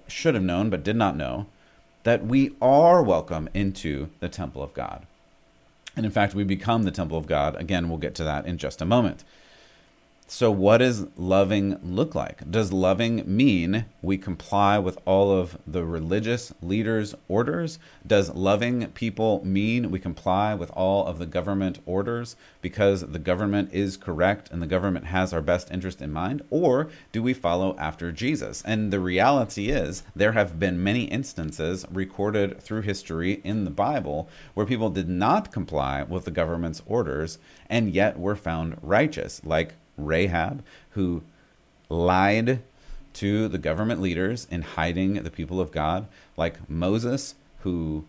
should 0.07 0.35
have 0.35 0.43
known, 0.43 0.69
but 0.69 0.83
did 0.83 0.95
not 0.95 1.17
know, 1.17 1.47
that 2.03 2.25
we 2.25 2.55
are 2.61 3.01
welcome 3.01 3.49
into 3.55 4.09
the 4.19 4.29
temple 4.29 4.61
of 4.61 4.75
God. 4.75 5.07
And 5.95 6.05
in 6.05 6.11
fact, 6.11 6.35
we 6.35 6.43
become 6.43 6.83
the 6.83 6.91
temple 6.91 7.17
of 7.17 7.25
God. 7.25 7.55
Again, 7.55 7.89
we'll 7.89 7.97
get 7.97 8.13
to 8.15 8.23
that 8.23 8.45
in 8.45 8.59
just 8.59 8.81
a 8.81 8.85
moment. 8.85 9.23
So, 10.31 10.51
what 10.51 10.77
does 10.77 11.07
loving 11.17 11.79
look 11.81 12.13
like? 12.13 12.49
Does 12.51 12.71
loving 12.71 13.23
mean 13.25 13.85
we 14.03 14.15
comply 14.15 14.77
with 14.77 14.99
all 15.03 15.31
of 15.31 15.57
the 15.65 15.83
religious 15.83 16.53
leaders' 16.61 17.15
orders? 17.27 17.79
Does 18.05 18.35
loving 18.35 18.89
people 18.89 19.41
mean 19.43 19.89
we 19.89 19.97
comply 19.97 20.53
with 20.53 20.69
all 20.69 21.07
of 21.07 21.17
the 21.17 21.25
government 21.25 21.79
orders 21.87 22.35
because 22.61 23.01
the 23.01 23.17
government 23.17 23.73
is 23.73 23.97
correct 23.97 24.51
and 24.51 24.61
the 24.61 24.67
government 24.67 25.07
has 25.07 25.33
our 25.33 25.41
best 25.41 25.71
interest 25.71 25.99
in 25.99 26.13
mind? 26.13 26.43
Or 26.51 26.91
do 27.11 27.23
we 27.23 27.33
follow 27.33 27.75
after 27.79 28.11
Jesus? 28.11 28.61
And 28.67 28.93
the 28.93 28.99
reality 28.99 29.69
is, 29.69 30.03
there 30.15 30.33
have 30.33 30.59
been 30.59 30.83
many 30.83 31.05
instances 31.05 31.87
recorded 31.91 32.61
through 32.61 32.81
history 32.81 33.41
in 33.43 33.65
the 33.65 33.71
Bible 33.71 34.29
where 34.53 34.67
people 34.67 34.91
did 34.91 35.09
not 35.09 35.51
comply 35.51 36.03
with 36.03 36.25
the 36.25 36.31
government's 36.31 36.83
orders 36.85 37.39
and 37.67 37.95
yet 37.95 38.19
were 38.19 38.35
found 38.35 38.77
righteous, 38.83 39.41
like 39.43 39.73
Rahab, 40.05 40.63
who 40.91 41.23
lied 41.89 42.61
to 43.13 43.47
the 43.47 43.57
government 43.57 44.01
leaders 44.01 44.47
in 44.49 44.61
hiding 44.61 45.13
the 45.13 45.31
people 45.31 45.59
of 45.59 45.71
God, 45.71 46.07
like 46.37 46.69
Moses, 46.69 47.35
who 47.61 48.05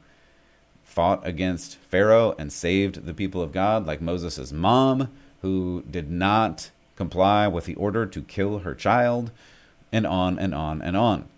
fought 0.85 1.27
against 1.27 1.77
Pharaoh 1.77 2.35
and 2.39 2.53
saved 2.53 3.07
the 3.07 3.15
people 3.15 3.43
of 3.43 3.53
God, 3.53 3.87
like 3.87 4.01
Moses' 4.01 4.53
mom, 4.53 5.09
who 5.43 5.85
did 5.91 6.11
not 6.11 6.71
comply 6.97 7.49
with 7.49 7.65
the 7.65 7.77
order 7.77 8.07
to 8.07 8.23
kill 8.23 8.61
her 8.61 8.75
child, 8.75 9.31
and 9.93 10.07
on 10.07 10.39
and 10.39 10.55
on 10.55 10.83
and 10.83 10.97
on. 10.97 11.29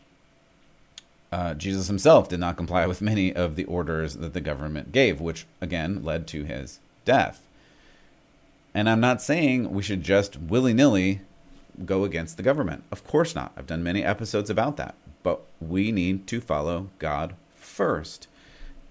Uh, 1.31 1.55
Jesus 1.55 1.87
himself 1.87 2.29
did 2.29 2.41
not 2.41 2.57
comply 2.57 2.87
with 2.87 3.01
many 3.01 3.35
of 3.35 3.57
the 3.57 3.65
orders 3.65 4.17
that 4.17 4.35
the 4.35 4.41
government 4.41 4.93
gave, 4.93 5.21
which 5.21 5.47
again 5.61 6.05
led 6.05 6.27
to 6.29 6.45
his 6.45 6.79
death. 7.05 7.47
And 8.75 8.89
I'm 8.89 9.01
not 9.01 9.23
saying 9.23 9.71
we 9.71 9.83
should 9.83 10.03
just 10.03 10.41
willy 10.41 10.73
nilly 10.73 11.21
go 11.85 12.05
against 12.05 12.37
the 12.37 12.43
government. 12.43 12.85
Of 12.91 13.07
course 13.07 13.35
not. 13.35 13.53
I've 13.57 13.67
done 13.67 13.83
many 13.83 14.05
episodes 14.05 14.51
about 14.51 14.77
that. 14.77 14.95
But 15.23 15.43
we 15.61 15.93
need 15.93 16.27
to 16.29 16.41
follow 16.41 16.91
God 16.99 17.35
first. 17.55 18.29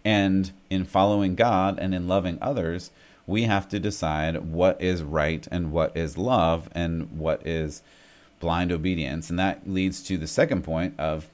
And 0.05 0.51
in 0.69 0.85
following 0.85 1.35
God 1.35 1.77
and 1.79 1.93
in 1.93 2.07
loving 2.07 2.37
others, 2.41 2.91
we 3.27 3.43
have 3.43 3.69
to 3.69 3.79
decide 3.79 4.51
what 4.51 4.81
is 4.81 5.03
right 5.03 5.47
and 5.51 5.71
what 5.71 5.95
is 5.95 6.17
love 6.17 6.69
and 6.73 7.11
what 7.17 7.45
is 7.45 7.81
blind 8.39 8.71
obedience. 8.71 9.29
And 9.29 9.39
that 9.39 9.69
leads 9.69 10.01
to 10.03 10.17
the 10.17 10.27
second 10.27 10.63
point 10.63 10.99
of 10.99 11.27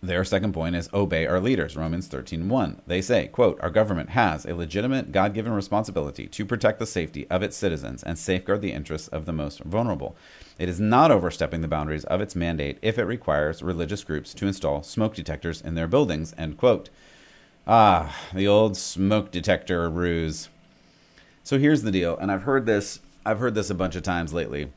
their 0.00 0.22
second 0.24 0.52
point 0.52 0.76
is 0.76 0.88
obey 0.94 1.26
our 1.26 1.40
leaders. 1.40 1.76
Romans 1.76 2.08
13.1 2.08 2.78
they 2.86 3.02
say 3.02 3.26
quote 3.26 3.58
our 3.60 3.70
government 3.70 4.10
has 4.10 4.44
a 4.44 4.54
legitimate 4.54 5.10
god-given 5.10 5.52
responsibility 5.52 6.28
to 6.28 6.46
protect 6.46 6.78
the 6.78 6.86
safety 6.86 7.28
of 7.28 7.42
its 7.42 7.56
citizens 7.56 8.04
and 8.04 8.16
safeguard 8.16 8.60
the 8.60 8.72
interests 8.72 9.08
of 9.08 9.26
the 9.26 9.32
most 9.32 9.60
vulnerable. 9.64 10.16
It 10.58 10.68
is 10.68 10.78
not 10.78 11.10
overstepping 11.10 11.62
the 11.62 11.68
boundaries 11.68 12.04
of 12.04 12.20
its 12.20 12.36
mandate 12.36 12.78
if 12.80 12.96
it 12.96 13.04
requires 13.04 13.62
religious 13.62 14.04
groups 14.04 14.34
to 14.34 14.46
install 14.46 14.84
smoke 14.84 15.14
detectors 15.14 15.60
in 15.60 15.74
their 15.74 15.88
buildings 15.88 16.32
end 16.38 16.58
quote. 16.58 16.90
Ah 17.66 18.16
the 18.32 18.46
old 18.46 18.76
smoke 18.76 19.32
detector 19.32 19.90
ruse. 19.90 20.48
So 21.42 21.58
here's 21.58 21.82
the 21.82 21.90
deal 21.90 22.16
and 22.18 22.30
i've 22.30 22.42
heard 22.42 22.66
this 22.66 23.00
i've 23.26 23.40
heard 23.40 23.56
this 23.56 23.70
a 23.70 23.74
bunch 23.74 23.96
of 23.96 24.04
times 24.04 24.32
lately 24.32 24.70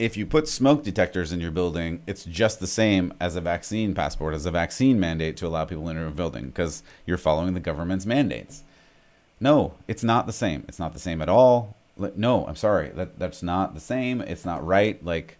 if 0.00 0.16
you 0.16 0.24
put 0.24 0.48
smoke 0.48 0.82
detectors 0.82 1.30
in 1.30 1.40
your 1.40 1.50
building, 1.50 2.02
it's 2.06 2.24
just 2.24 2.58
the 2.58 2.66
same 2.66 3.12
as 3.20 3.36
a 3.36 3.40
vaccine 3.40 3.94
passport, 3.94 4.34
as 4.34 4.46
a 4.46 4.50
vaccine 4.50 4.98
mandate 4.98 5.36
to 5.36 5.46
allow 5.46 5.66
people 5.66 5.90
into 5.90 6.06
a 6.06 6.10
building 6.10 6.46
because 6.46 6.82
you're 7.04 7.18
following 7.18 7.52
the 7.52 7.60
government's 7.60 8.06
mandates. 8.06 8.64
No, 9.38 9.74
it's 9.86 10.02
not 10.02 10.26
the 10.26 10.32
same. 10.32 10.64
It's 10.66 10.78
not 10.78 10.94
the 10.94 10.98
same 10.98 11.20
at 11.20 11.28
all. 11.28 11.76
No, 12.16 12.46
I'm 12.46 12.56
sorry. 12.56 12.88
That 12.88 13.18
that's 13.18 13.42
not 13.42 13.74
the 13.74 13.80
same. 13.80 14.22
It's 14.22 14.46
not 14.46 14.66
right. 14.66 15.04
Like 15.04 15.36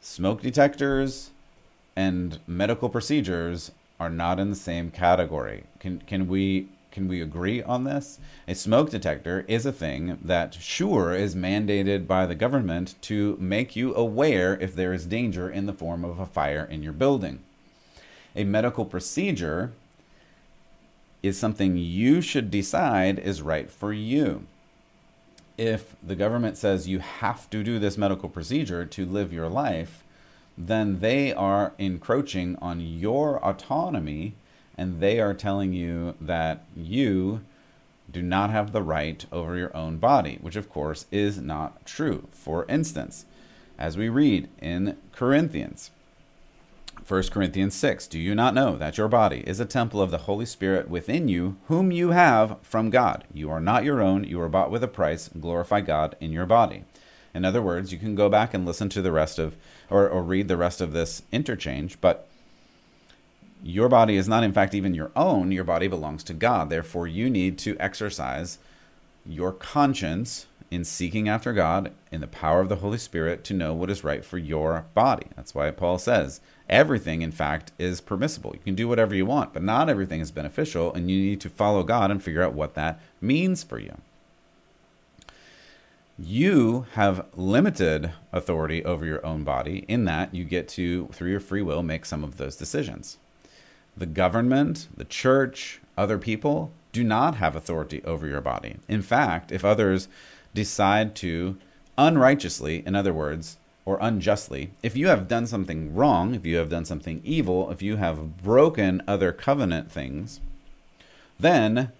smoke 0.00 0.42
detectors 0.42 1.30
and 1.94 2.40
medical 2.48 2.88
procedures 2.88 3.70
are 4.00 4.10
not 4.10 4.40
in 4.40 4.50
the 4.50 4.56
same 4.56 4.90
category. 4.90 5.62
Can 5.78 6.00
can 6.00 6.26
we 6.26 6.66
can 6.92 7.08
we 7.08 7.20
agree 7.20 7.62
on 7.62 7.84
this? 7.84 8.20
A 8.46 8.54
smoke 8.54 8.90
detector 8.90 9.44
is 9.48 9.66
a 9.66 9.72
thing 9.72 10.18
that, 10.22 10.54
sure, 10.54 11.14
is 11.14 11.34
mandated 11.34 12.06
by 12.06 12.26
the 12.26 12.34
government 12.34 12.94
to 13.02 13.36
make 13.40 13.74
you 13.74 13.94
aware 13.94 14.58
if 14.60 14.76
there 14.76 14.92
is 14.92 15.06
danger 15.06 15.50
in 15.50 15.66
the 15.66 15.72
form 15.72 16.04
of 16.04 16.20
a 16.20 16.26
fire 16.26 16.64
in 16.64 16.82
your 16.82 16.92
building. 16.92 17.40
A 18.36 18.44
medical 18.44 18.84
procedure 18.84 19.72
is 21.22 21.38
something 21.38 21.76
you 21.76 22.20
should 22.20 22.50
decide 22.50 23.18
is 23.18 23.42
right 23.42 23.70
for 23.70 23.92
you. 23.92 24.46
If 25.56 25.96
the 26.02 26.16
government 26.16 26.56
says 26.58 26.88
you 26.88 26.98
have 26.98 27.48
to 27.50 27.62
do 27.62 27.78
this 27.78 27.96
medical 27.96 28.28
procedure 28.28 28.84
to 28.84 29.06
live 29.06 29.32
your 29.32 29.48
life, 29.48 30.04
then 30.58 31.00
they 31.00 31.32
are 31.32 31.72
encroaching 31.78 32.56
on 32.60 32.80
your 32.80 33.42
autonomy 33.44 34.34
and 34.76 35.00
they 35.00 35.20
are 35.20 35.34
telling 35.34 35.72
you 35.72 36.14
that 36.20 36.64
you 36.74 37.42
do 38.10 38.22
not 38.22 38.50
have 38.50 38.72
the 38.72 38.82
right 38.82 39.24
over 39.32 39.56
your 39.56 39.74
own 39.76 39.98
body, 39.98 40.38
which 40.40 40.56
of 40.56 40.70
course 40.70 41.06
is 41.10 41.38
not 41.38 41.84
true. 41.86 42.28
For 42.30 42.66
instance, 42.66 43.24
as 43.78 43.96
we 43.96 44.08
read 44.08 44.48
in 44.60 44.96
Corinthians, 45.12 45.90
1 47.06 47.22
Corinthians 47.30 47.74
6 47.74 48.06
Do 48.06 48.18
you 48.18 48.34
not 48.34 48.54
know 48.54 48.76
that 48.76 48.96
your 48.96 49.08
body 49.08 49.42
is 49.46 49.58
a 49.58 49.64
temple 49.64 50.00
of 50.00 50.10
the 50.10 50.18
Holy 50.18 50.46
Spirit 50.46 50.88
within 50.88 51.26
you, 51.26 51.56
whom 51.68 51.90
you 51.90 52.10
have 52.10 52.58
from 52.62 52.90
God? 52.90 53.24
You 53.32 53.50
are 53.50 53.60
not 53.60 53.84
your 53.84 54.00
own, 54.00 54.24
you 54.24 54.40
are 54.40 54.48
bought 54.48 54.70
with 54.70 54.84
a 54.84 54.88
price. 54.88 55.28
Glorify 55.28 55.80
God 55.80 56.16
in 56.20 56.32
your 56.32 56.46
body. 56.46 56.84
In 57.34 57.44
other 57.44 57.62
words, 57.62 57.92
you 57.92 57.98
can 57.98 58.14
go 58.14 58.28
back 58.28 58.52
and 58.54 58.66
listen 58.66 58.88
to 58.90 59.02
the 59.02 59.12
rest 59.12 59.38
of, 59.38 59.56
or, 59.90 60.08
or 60.08 60.22
read 60.22 60.48
the 60.48 60.56
rest 60.56 60.80
of 60.80 60.92
this 60.92 61.22
interchange, 61.32 62.00
but 62.00 62.28
your 63.62 63.88
body 63.88 64.16
is 64.16 64.28
not, 64.28 64.42
in 64.42 64.52
fact, 64.52 64.74
even 64.74 64.94
your 64.94 65.12
own. 65.14 65.52
Your 65.52 65.64
body 65.64 65.86
belongs 65.86 66.24
to 66.24 66.34
God. 66.34 66.68
Therefore, 66.68 67.06
you 67.06 67.30
need 67.30 67.58
to 67.58 67.76
exercise 67.78 68.58
your 69.24 69.52
conscience 69.52 70.46
in 70.70 70.84
seeking 70.84 71.28
after 71.28 71.52
God 71.52 71.92
in 72.10 72.22
the 72.22 72.26
power 72.26 72.60
of 72.60 72.68
the 72.68 72.76
Holy 72.76 72.96
Spirit 72.96 73.44
to 73.44 73.54
know 73.54 73.74
what 73.74 73.90
is 73.90 74.02
right 74.02 74.24
for 74.24 74.38
your 74.38 74.86
body. 74.94 75.26
That's 75.36 75.54
why 75.54 75.70
Paul 75.70 75.98
says 75.98 76.40
everything, 76.68 77.20
in 77.20 77.30
fact, 77.30 77.72
is 77.78 78.00
permissible. 78.00 78.52
You 78.54 78.60
can 78.64 78.74
do 78.74 78.88
whatever 78.88 79.14
you 79.14 79.26
want, 79.26 79.52
but 79.52 79.62
not 79.62 79.90
everything 79.90 80.20
is 80.20 80.30
beneficial, 80.30 80.92
and 80.94 81.10
you 81.10 81.20
need 81.20 81.40
to 81.42 81.50
follow 81.50 81.82
God 81.82 82.10
and 82.10 82.22
figure 82.22 82.42
out 82.42 82.54
what 82.54 82.74
that 82.74 83.00
means 83.20 83.62
for 83.62 83.78
you. 83.78 83.98
You 86.18 86.86
have 86.92 87.26
limited 87.34 88.12
authority 88.32 88.84
over 88.84 89.04
your 89.04 89.24
own 89.24 89.44
body 89.44 89.84
in 89.88 90.04
that 90.06 90.34
you 90.34 90.44
get 90.44 90.68
to, 90.68 91.08
through 91.12 91.30
your 91.30 91.40
free 91.40 91.62
will, 91.62 91.82
make 91.82 92.06
some 92.06 92.24
of 92.24 92.38
those 92.38 92.56
decisions. 92.56 93.18
The 93.96 94.06
government, 94.06 94.88
the 94.96 95.04
church, 95.04 95.80
other 95.96 96.18
people 96.18 96.72
do 96.92 97.04
not 97.04 97.36
have 97.36 97.56
authority 97.56 98.02
over 98.04 98.26
your 98.26 98.40
body. 98.40 98.76
In 98.88 99.02
fact, 99.02 99.52
if 99.52 99.64
others 99.64 100.08
decide 100.54 101.14
to 101.16 101.56
unrighteously, 101.98 102.82
in 102.86 102.94
other 102.94 103.12
words, 103.12 103.58
or 103.84 103.98
unjustly, 104.00 104.70
if 104.82 104.96
you 104.96 105.08
have 105.08 105.28
done 105.28 105.46
something 105.46 105.94
wrong, 105.94 106.34
if 106.34 106.46
you 106.46 106.56
have 106.56 106.68
done 106.68 106.84
something 106.84 107.20
evil, 107.24 107.70
if 107.70 107.82
you 107.82 107.96
have 107.96 108.42
broken 108.42 109.02
other 109.08 109.32
covenant 109.32 109.90
things, 109.90 110.40
then 111.38 111.90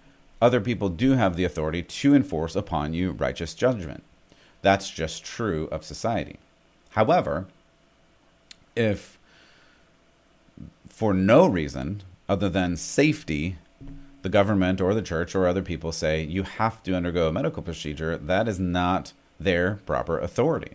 other 0.40 0.60
people 0.60 0.88
do 0.88 1.12
have 1.12 1.36
the 1.36 1.44
authority 1.44 1.82
to 1.82 2.14
enforce 2.14 2.54
upon 2.54 2.94
you 2.94 3.12
righteous 3.12 3.54
judgment. 3.54 4.02
That's 4.60 4.90
just 4.90 5.24
true 5.24 5.68
of 5.72 5.84
society. 5.84 6.38
However, 6.90 7.46
if 8.76 9.18
for 10.92 11.14
no 11.14 11.46
reason 11.46 12.02
other 12.28 12.48
than 12.48 12.76
safety, 12.76 13.56
the 14.20 14.28
government 14.28 14.80
or 14.80 14.94
the 14.94 15.02
church 15.02 15.34
or 15.34 15.48
other 15.48 15.62
people 15.62 15.90
say 15.90 16.22
you 16.22 16.42
have 16.44 16.82
to 16.82 16.94
undergo 16.94 17.26
a 17.26 17.32
medical 17.32 17.62
procedure, 17.62 18.16
that 18.16 18.46
is 18.46 18.60
not 18.60 19.12
their 19.40 19.80
proper 19.86 20.18
authority. 20.18 20.72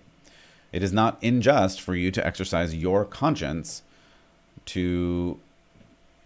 It 0.73 0.84
is 0.84 0.91
not 0.91 1.21
unjust 1.23 1.80
for 1.80 1.95
you 1.95 2.12
to 2.12 2.25
exercise 2.25 2.75
your 2.75 3.06
conscience 3.06 3.84
to 4.65 5.39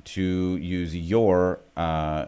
to 0.04 0.58
use 0.58 0.96
your 0.96 1.60
uh, 1.78 2.26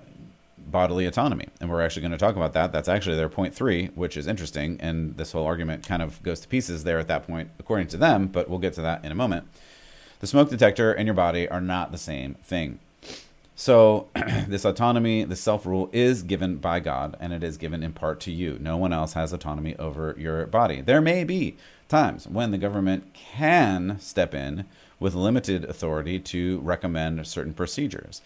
bodily 0.57 1.07
autonomy, 1.07 1.47
and 1.59 1.71
we're 1.71 1.81
actually 1.81 2.01
going 2.01 2.11
to 2.11 2.17
talk 2.19 2.35
about 2.35 2.53
that. 2.53 2.71
That's 2.71 2.87
actually 2.87 3.15
their 3.15 3.29
point 3.29 3.55
three, 3.55 3.87
which 3.95 4.15
is 4.15 4.27
interesting, 4.27 4.77
and 4.79 5.17
this 5.17 5.31
whole 5.31 5.45
argument 5.45 5.87
kind 5.87 6.03
of 6.03 6.21
goes 6.21 6.41
to 6.41 6.47
pieces 6.47 6.83
there 6.83 6.99
at 6.99 7.07
that 7.07 7.25
point, 7.25 7.49
according 7.57 7.87
to 7.87 7.97
them. 7.97 8.27
But 8.27 8.47
we'll 8.47 8.59
get 8.59 8.73
to 8.73 8.81
that 8.81 9.03
in 9.03 9.11
a 9.11 9.15
moment 9.15 9.47
the 10.23 10.27
smoke 10.27 10.49
detector 10.49 10.93
and 10.93 11.05
your 11.05 11.13
body 11.13 11.49
are 11.49 11.59
not 11.59 11.91
the 11.91 11.97
same 11.97 12.35
thing. 12.35 12.79
So, 13.57 14.07
this 14.47 14.63
autonomy, 14.63 15.25
this 15.25 15.41
self 15.41 15.65
rule 15.65 15.89
is 15.91 16.23
given 16.23 16.55
by 16.55 16.79
God, 16.79 17.17
and 17.19 17.33
it 17.33 17.43
is 17.43 17.57
given 17.57 17.83
in 17.83 17.91
part 17.91 18.21
to 18.21 18.31
you. 18.31 18.57
No 18.57 18.77
one 18.77 18.93
else 18.93 19.15
has 19.15 19.33
autonomy 19.33 19.75
over 19.75 20.15
your 20.17 20.45
body. 20.45 20.79
There 20.79 21.01
may 21.01 21.25
be 21.25 21.57
times 21.89 22.25
when 22.25 22.51
the 22.51 22.57
government 22.57 23.13
can 23.13 23.99
step 23.99 24.33
in 24.33 24.63
with 24.97 25.13
limited 25.13 25.65
authority 25.65 26.21
to 26.21 26.59
recommend 26.59 27.27
certain 27.27 27.53
procedures. 27.53 28.21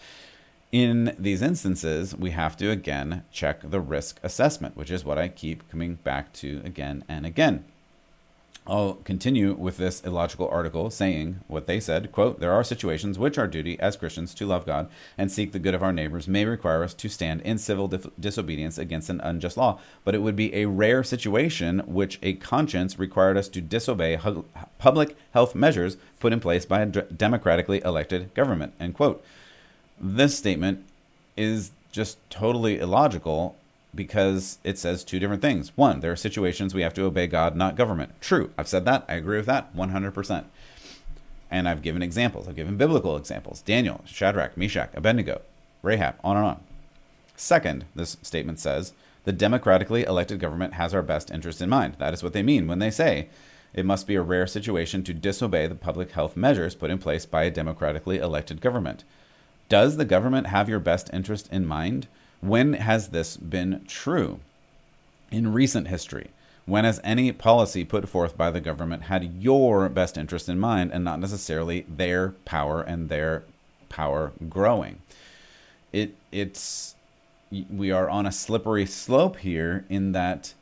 In 0.70 1.16
these 1.18 1.42
instances, 1.42 2.14
we 2.14 2.30
have 2.30 2.56
to 2.58 2.70
again 2.70 3.24
check 3.32 3.68
the 3.68 3.80
risk 3.80 4.20
assessment, 4.22 4.76
which 4.76 4.92
is 4.92 5.04
what 5.04 5.18
I 5.18 5.26
keep 5.26 5.68
coming 5.68 5.96
back 5.96 6.32
to 6.34 6.62
again 6.64 7.02
and 7.08 7.26
again. 7.26 7.64
I'll 8.68 8.94
continue 9.04 9.54
with 9.54 9.78
this 9.78 10.02
illogical 10.04 10.46
article 10.46 10.90
saying 10.90 11.40
what 11.46 11.66
they 11.66 11.80
said, 11.80 12.12
quote, 12.12 12.38
there 12.38 12.52
are 12.52 12.62
situations 12.62 13.18
which 13.18 13.38
our 13.38 13.46
duty 13.46 13.80
as 13.80 13.96
Christians 13.96 14.34
to 14.34 14.46
love 14.46 14.66
God 14.66 14.90
and 15.16 15.32
seek 15.32 15.52
the 15.52 15.58
good 15.58 15.74
of 15.74 15.82
our 15.82 15.92
neighbors 15.92 16.28
may 16.28 16.44
require 16.44 16.84
us 16.84 16.92
to 16.92 17.08
stand 17.08 17.40
in 17.40 17.56
civil 17.56 17.88
dif- 17.88 18.10
disobedience 18.20 18.76
against 18.76 19.08
an 19.08 19.22
unjust 19.22 19.56
law, 19.56 19.80
but 20.04 20.14
it 20.14 20.20
would 20.20 20.36
be 20.36 20.54
a 20.54 20.66
rare 20.66 21.02
situation 21.02 21.78
which 21.86 22.18
a 22.22 22.34
conscience 22.34 22.98
required 22.98 23.38
us 23.38 23.48
to 23.48 23.62
disobey 23.62 24.16
hu- 24.16 24.44
public 24.76 25.16
health 25.32 25.54
measures 25.54 25.96
put 26.20 26.34
in 26.34 26.40
place 26.40 26.66
by 26.66 26.82
a 26.82 26.86
d- 26.86 27.00
democratically 27.16 27.80
elected 27.86 28.34
government, 28.34 28.74
end 28.78 28.92
quote. 28.92 29.24
This 29.98 30.36
statement 30.36 30.84
is 31.38 31.70
just 31.90 32.18
totally 32.28 32.78
illogical 32.78 33.56
because 33.94 34.58
it 34.64 34.78
says 34.78 35.04
two 35.04 35.18
different 35.18 35.42
things. 35.42 35.72
One, 35.76 36.00
there 36.00 36.12
are 36.12 36.16
situations 36.16 36.74
we 36.74 36.82
have 36.82 36.94
to 36.94 37.04
obey 37.04 37.26
God, 37.26 37.56
not 37.56 37.76
government. 37.76 38.12
True. 38.20 38.50
I've 38.58 38.68
said 38.68 38.84
that. 38.84 39.04
I 39.08 39.14
agree 39.14 39.36
with 39.36 39.46
that 39.46 39.74
100%. 39.74 40.44
And 41.50 41.68
I've 41.68 41.82
given 41.82 42.02
examples. 42.02 42.46
I've 42.46 42.56
given 42.56 42.76
biblical 42.76 43.16
examples 43.16 43.62
Daniel, 43.62 44.02
Shadrach, 44.04 44.56
Meshach, 44.56 44.90
Abednego, 44.94 45.40
Rahab, 45.82 46.16
on 46.22 46.36
and 46.36 46.46
on. 46.46 46.60
Second, 47.36 47.86
this 47.94 48.16
statement 48.22 48.58
says 48.58 48.92
the 49.24 49.32
democratically 49.32 50.04
elected 50.04 50.40
government 50.40 50.74
has 50.74 50.92
our 50.92 51.02
best 51.02 51.30
interest 51.30 51.62
in 51.62 51.68
mind. 51.68 51.96
That 51.98 52.12
is 52.12 52.22
what 52.22 52.32
they 52.32 52.42
mean 52.42 52.66
when 52.66 52.78
they 52.80 52.90
say 52.90 53.28
it 53.74 53.84
must 53.84 54.06
be 54.06 54.14
a 54.14 54.22
rare 54.22 54.46
situation 54.46 55.04
to 55.04 55.14
disobey 55.14 55.66
the 55.66 55.74
public 55.74 56.12
health 56.12 56.36
measures 56.36 56.74
put 56.74 56.90
in 56.90 56.98
place 56.98 57.26
by 57.26 57.44
a 57.44 57.50
democratically 57.50 58.18
elected 58.18 58.60
government. 58.60 59.04
Does 59.68 59.96
the 59.96 60.04
government 60.04 60.46
have 60.46 60.68
your 60.68 60.80
best 60.80 61.10
interest 61.12 61.48
in 61.52 61.66
mind? 61.66 62.08
When 62.40 62.74
has 62.74 63.08
this 63.08 63.36
been 63.36 63.84
true? 63.86 64.40
In 65.30 65.52
recent 65.52 65.88
history, 65.88 66.30
when 66.64 66.84
has 66.84 67.00
any 67.04 67.32
policy 67.32 67.84
put 67.84 68.08
forth 68.08 68.36
by 68.36 68.50
the 68.50 68.60
government 68.60 69.04
had 69.04 69.42
your 69.42 69.88
best 69.88 70.16
interest 70.16 70.48
in 70.48 70.58
mind 70.58 70.92
and 70.92 71.04
not 71.04 71.20
necessarily 71.20 71.84
their 71.88 72.30
power 72.44 72.82
and 72.82 73.08
their 73.08 73.44
power 73.88 74.32
growing? 74.48 75.00
It 75.92 76.14
it's 76.30 76.94
we 77.50 77.90
are 77.90 78.08
on 78.08 78.26
a 78.26 78.32
slippery 78.32 78.86
slope 78.86 79.38
here 79.38 79.84
in 79.88 80.12
that 80.12 80.52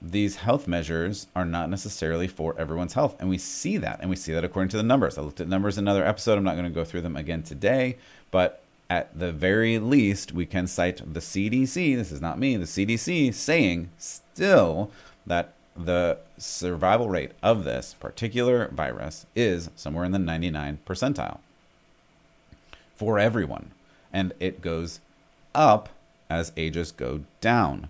these 0.00 0.36
health 0.36 0.66
measures 0.66 1.28
are 1.34 1.44
not 1.44 1.70
necessarily 1.70 2.26
for 2.26 2.58
everyone's 2.58 2.94
health. 2.94 3.14
And 3.20 3.28
we 3.28 3.38
see 3.38 3.76
that. 3.76 4.00
And 4.00 4.10
we 4.10 4.16
see 4.16 4.32
that 4.32 4.44
according 4.44 4.70
to 4.70 4.76
the 4.76 4.82
numbers. 4.82 5.16
I 5.16 5.22
looked 5.22 5.40
at 5.40 5.48
numbers 5.48 5.78
in 5.78 5.84
another 5.84 6.04
episode. 6.04 6.36
I'm 6.36 6.44
not 6.44 6.56
going 6.56 6.64
to 6.64 6.70
go 6.70 6.84
through 6.84 7.02
them 7.02 7.16
again 7.16 7.44
today. 7.44 7.98
But 8.32 8.61
at 8.92 9.18
the 9.18 9.32
very 9.32 9.78
least, 9.78 10.32
we 10.32 10.44
can 10.44 10.66
cite 10.66 11.14
the 11.14 11.20
CDC, 11.20 11.96
this 11.96 12.12
is 12.12 12.20
not 12.20 12.38
me, 12.38 12.56
the 12.56 12.66
CDC 12.66 13.32
saying 13.32 13.88
still 13.96 14.90
that 15.26 15.54
the 15.74 16.18
survival 16.36 17.08
rate 17.08 17.32
of 17.42 17.64
this 17.64 17.94
particular 17.98 18.68
virus 18.68 19.24
is 19.34 19.70
somewhere 19.76 20.04
in 20.04 20.12
the 20.12 20.18
99 20.18 20.78
percentile 20.86 21.38
for 22.94 23.18
everyone. 23.18 23.70
And 24.12 24.34
it 24.38 24.60
goes 24.60 25.00
up 25.54 25.88
as 26.28 26.52
ages 26.58 26.92
go 26.92 27.22
down. 27.40 27.88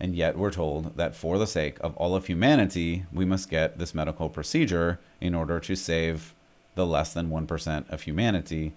And 0.00 0.16
yet 0.16 0.36
we're 0.36 0.50
told 0.50 0.96
that 0.96 1.14
for 1.14 1.38
the 1.38 1.46
sake 1.46 1.76
of 1.82 1.96
all 1.96 2.16
of 2.16 2.26
humanity, 2.26 3.04
we 3.12 3.24
must 3.24 3.48
get 3.48 3.78
this 3.78 3.94
medical 3.94 4.28
procedure 4.28 4.98
in 5.20 5.36
order 5.36 5.60
to 5.60 5.76
save 5.76 6.34
the 6.74 6.84
less 6.84 7.12
than 7.12 7.30
1% 7.30 7.88
of 7.88 8.02
humanity 8.02 8.72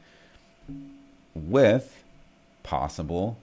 with 1.36 2.04
possible 2.64 3.38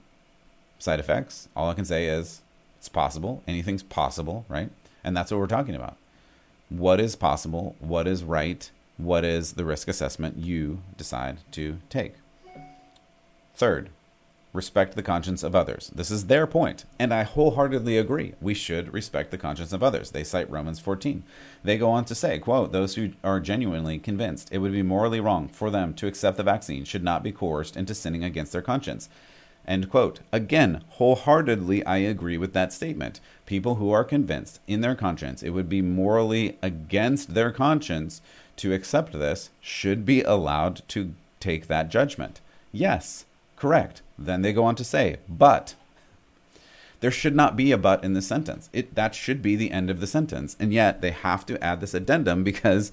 side 0.79 0.99
effects. 0.99 1.47
All 1.55 1.69
I 1.69 1.73
can 1.73 1.85
say 1.85 2.07
is 2.07 2.41
it's 2.77 2.89
possible. 2.89 3.41
Anything's 3.47 3.83
possible, 3.83 4.45
right? 4.49 4.69
And 5.03 5.15
that's 5.15 5.31
what 5.31 5.39
we're 5.39 5.47
talking 5.47 5.75
about. 5.75 5.95
What 6.69 6.99
is 6.99 7.15
possible? 7.15 7.75
What 7.79 8.07
is 8.07 8.23
right? 8.23 8.69
What 8.97 9.23
is 9.23 9.53
the 9.53 9.65
risk 9.65 9.87
assessment 9.87 10.37
you 10.37 10.81
decide 10.97 11.37
to 11.51 11.77
take? 11.89 12.15
Third, 13.55 13.89
respect 14.53 14.95
the 14.95 15.03
conscience 15.03 15.41
of 15.41 15.55
others. 15.55 15.91
This 15.95 16.11
is 16.11 16.27
their 16.27 16.45
point, 16.45 16.85
and 16.99 17.11
I 17.11 17.23
wholeheartedly 17.23 17.97
agree. 17.97 18.35
We 18.39 18.53
should 18.53 18.93
respect 18.93 19.31
the 19.31 19.37
conscience 19.37 19.73
of 19.73 19.81
others. 19.81 20.11
They 20.11 20.23
cite 20.23 20.49
Romans 20.49 20.79
14. 20.79 21.23
They 21.63 21.77
go 21.77 21.89
on 21.89 22.05
to 22.05 22.15
say, 22.15 22.37
quote, 22.37 22.71
those 22.71 22.95
who 22.95 23.13
are 23.23 23.39
genuinely 23.39 23.97
convinced 23.97 24.49
it 24.51 24.59
would 24.59 24.71
be 24.71 24.83
morally 24.83 25.19
wrong 25.19 25.47
for 25.47 25.71
them 25.71 25.93
to 25.95 26.07
accept 26.07 26.37
the 26.37 26.43
vaccine 26.43 26.85
should 26.85 27.03
not 27.03 27.23
be 27.23 27.31
coerced 27.31 27.75
into 27.75 27.95
sinning 27.95 28.23
against 28.23 28.53
their 28.53 28.61
conscience. 28.61 29.09
End 29.67 29.89
quote. 29.89 30.19
Again, 30.31 30.83
wholeheartedly, 30.89 31.85
I 31.85 31.97
agree 31.97 32.37
with 32.37 32.53
that 32.53 32.73
statement. 32.73 33.19
People 33.45 33.75
who 33.75 33.91
are 33.91 34.03
convinced 34.03 34.59
in 34.67 34.81
their 34.81 34.95
conscience 34.95 35.41
it 35.41 35.51
would 35.51 35.69
be 35.69 35.81
morally 35.81 36.57
against 36.61 37.33
their 37.33 37.51
conscience 37.51 38.21
to 38.57 38.73
accept 38.73 39.13
this 39.13 39.49
should 39.61 40.05
be 40.05 40.21
allowed 40.21 40.81
to 40.89 41.13
take 41.39 41.67
that 41.67 41.89
judgment. 41.89 42.41
Yes, 42.71 43.25
correct. 43.55 44.01
Then 44.25 44.41
they 44.41 44.53
go 44.53 44.63
on 44.63 44.75
to 44.75 44.83
say, 44.83 45.17
but 45.27 45.75
there 46.99 47.11
should 47.11 47.35
not 47.35 47.55
be 47.55 47.71
a 47.71 47.77
but 47.77 48.03
in 48.03 48.13
this 48.13 48.27
sentence. 48.27 48.69
It 48.71 48.95
that 48.95 49.13
should 49.13 49.41
be 49.41 49.55
the 49.55 49.71
end 49.71 49.89
of 49.89 49.99
the 49.99 50.07
sentence. 50.07 50.55
And 50.59 50.73
yet 50.73 51.01
they 51.01 51.11
have 51.11 51.45
to 51.47 51.61
add 51.63 51.81
this 51.81 51.93
addendum 51.93 52.43
because 52.43 52.91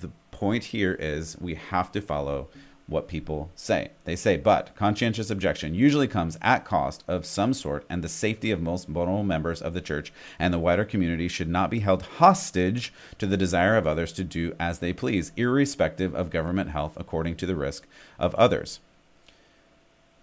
the 0.00 0.10
point 0.30 0.64
here 0.64 0.94
is 0.94 1.36
we 1.40 1.54
have 1.54 1.92
to 1.92 2.00
follow 2.00 2.48
what 2.86 3.08
people 3.08 3.50
say. 3.56 3.90
They 4.04 4.16
say, 4.16 4.36
but 4.36 4.74
conscientious 4.76 5.28
objection 5.28 5.74
usually 5.74 6.06
comes 6.06 6.38
at 6.40 6.64
cost 6.64 7.02
of 7.08 7.26
some 7.26 7.52
sort, 7.52 7.84
and 7.90 8.02
the 8.02 8.08
safety 8.08 8.50
of 8.52 8.62
most 8.62 8.86
vulnerable 8.86 9.24
members 9.24 9.60
of 9.60 9.74
the 9.74 9.80
church 9.80 10.12
and 10.38 10.54
the 10.54 10.58
wider 10.58 10.84
community 10.84 11.26
should 11.26 11.48
not 11.48 11.68
be 11.68 11.80
held 11.80 12.02
hostage 12.02 12.92
to 13.18 13.26
the 13.26 13.36
desire 13.36 13.76
of 13.76 13.86
others 13.86 14.12
to 14.12 14.24
do 14.24 14.54
as 14.60 14.78
they 14.78 14.92
please, 14.92 15.32
irrespective 15.36 16.14
of 16.14 16.30
government 16.30 16.70
health 16.70 16.94
according 16.96 17.36
to 17.36 17.46
the 17.46 17.56
risk 17.56 17.86
of 18.18 18.34
others. 18.36 18.78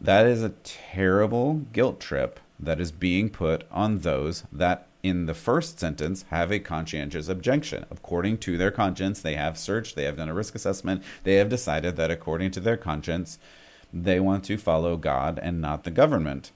That 0.01 0.25
is 0.25 0.43
a 0.43 0.53
terrible 0.63 1.65
guilt 1.71 1.99
trip 1.99 2.39
that 2.59 2.79
is 2.79 2.91
being 2.91 3.29
put 3.29 3.63
on 3.71 3.99
those 3.99 4.43
that 4.51 4.87
in 5.01 5.25
the 5.25 5.33
first 5.33 5.79
sentence 5.79 6.23
have 6.29 6.51
a 6.51 6.59
conscientious 6.59 7.27
objection. 7.27 7.85
According 7.91 8.37
to 8.39 8.57
their 8.57 8.71
conscience, 8.71 9.21
they 9.21 9.35
have 9.35 9.57
searched, 9.57 9.95
they 9.95 10.05
have 10.05 10.17
done 10.17 10.29
a 10.29 10.33
risk 10.33 10.55
assessment, 10.55 11.03
they 11.23 11.35
have 11.35 11.49
decided 11.49 11.97
that 11.97 12.11
according 12.11 12.51
to 12.51 12.59
their 12.59 12.77
conscience, 12.77 13.37
they 13.93 14.19
want 14.19 14.45
to 14.45 14.57
follow 14.57 14.95
God 14.95 15.39
and 15.41 15.61
not 15.61 15.83
the 15.83 15.91
government. 15.91 16.51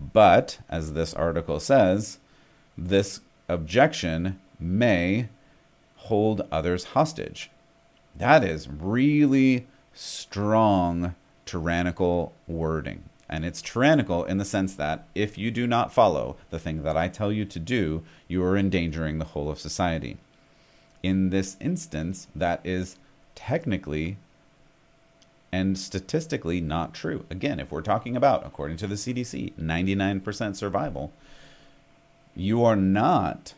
But, 0.00 0.58
as 0.68 0.92
this 0.92 1.12
article 1.14 1.58
says, 1.58 2.18
this 2.78 3.20
objection 3.48 4.38
may 4.60 5.28
hold 5.96 6.46
others 6.52 6.84
hostage. 6.84 7.50
That 8.14 8.44
is 8.44 8.68
really 8.68 9.66
strong 9.92 11.14
tyrannical 11.46 12.34
wording. 12.46 13.04
And 13.28 13.44
it's 13.44 13.62
tyrannical 13.62 14.24
in 14.24 14.38
the 14.38 14.44
sense 14.44 14.74
that 14.76 15.06
if 15.14 15.36
you 15.36 15.50
do 15.50 15.66
not 15.66 15.92
follow 15.92 16.36
the 16.50 16.58
thing 16.58 16.82
that 16.82 16.96
I 16.96 17.08
tell 17.08 17.32
you 17.32 17.44
to 17.46 17.58
do, 17.58 18.04
you 18.28 18.44
are 18.44 18.56
endangering 18.56 19.18
the 19.18 19.24
whole 19.24 19.50
of 19.50 19.58
society. 19.58 20.18
In 21.02 21.30
this 21.30 21.56
instance, 21.60 22.28
that 22.36 22.60
is 22.64 22.96
technically 23.34 24.18
and 25.52 25.78
statistically 25.78 26.60
not 26.60 26.94
true. 26.94 27.24
Again, 27.30 27.58
if 27.58 27.70
we're 27.70 27.80
talking 27.80 28.16
about, 28.16 28.46
according 28.46 28.76
to 28.78 28.86
the 28.86 28.94
CDC, 28.94 29.54
99% 29.54 30.56
survival, 30.56 31.12
you 32.34 32.64
are 32.64 32.76
not 32.76 33.54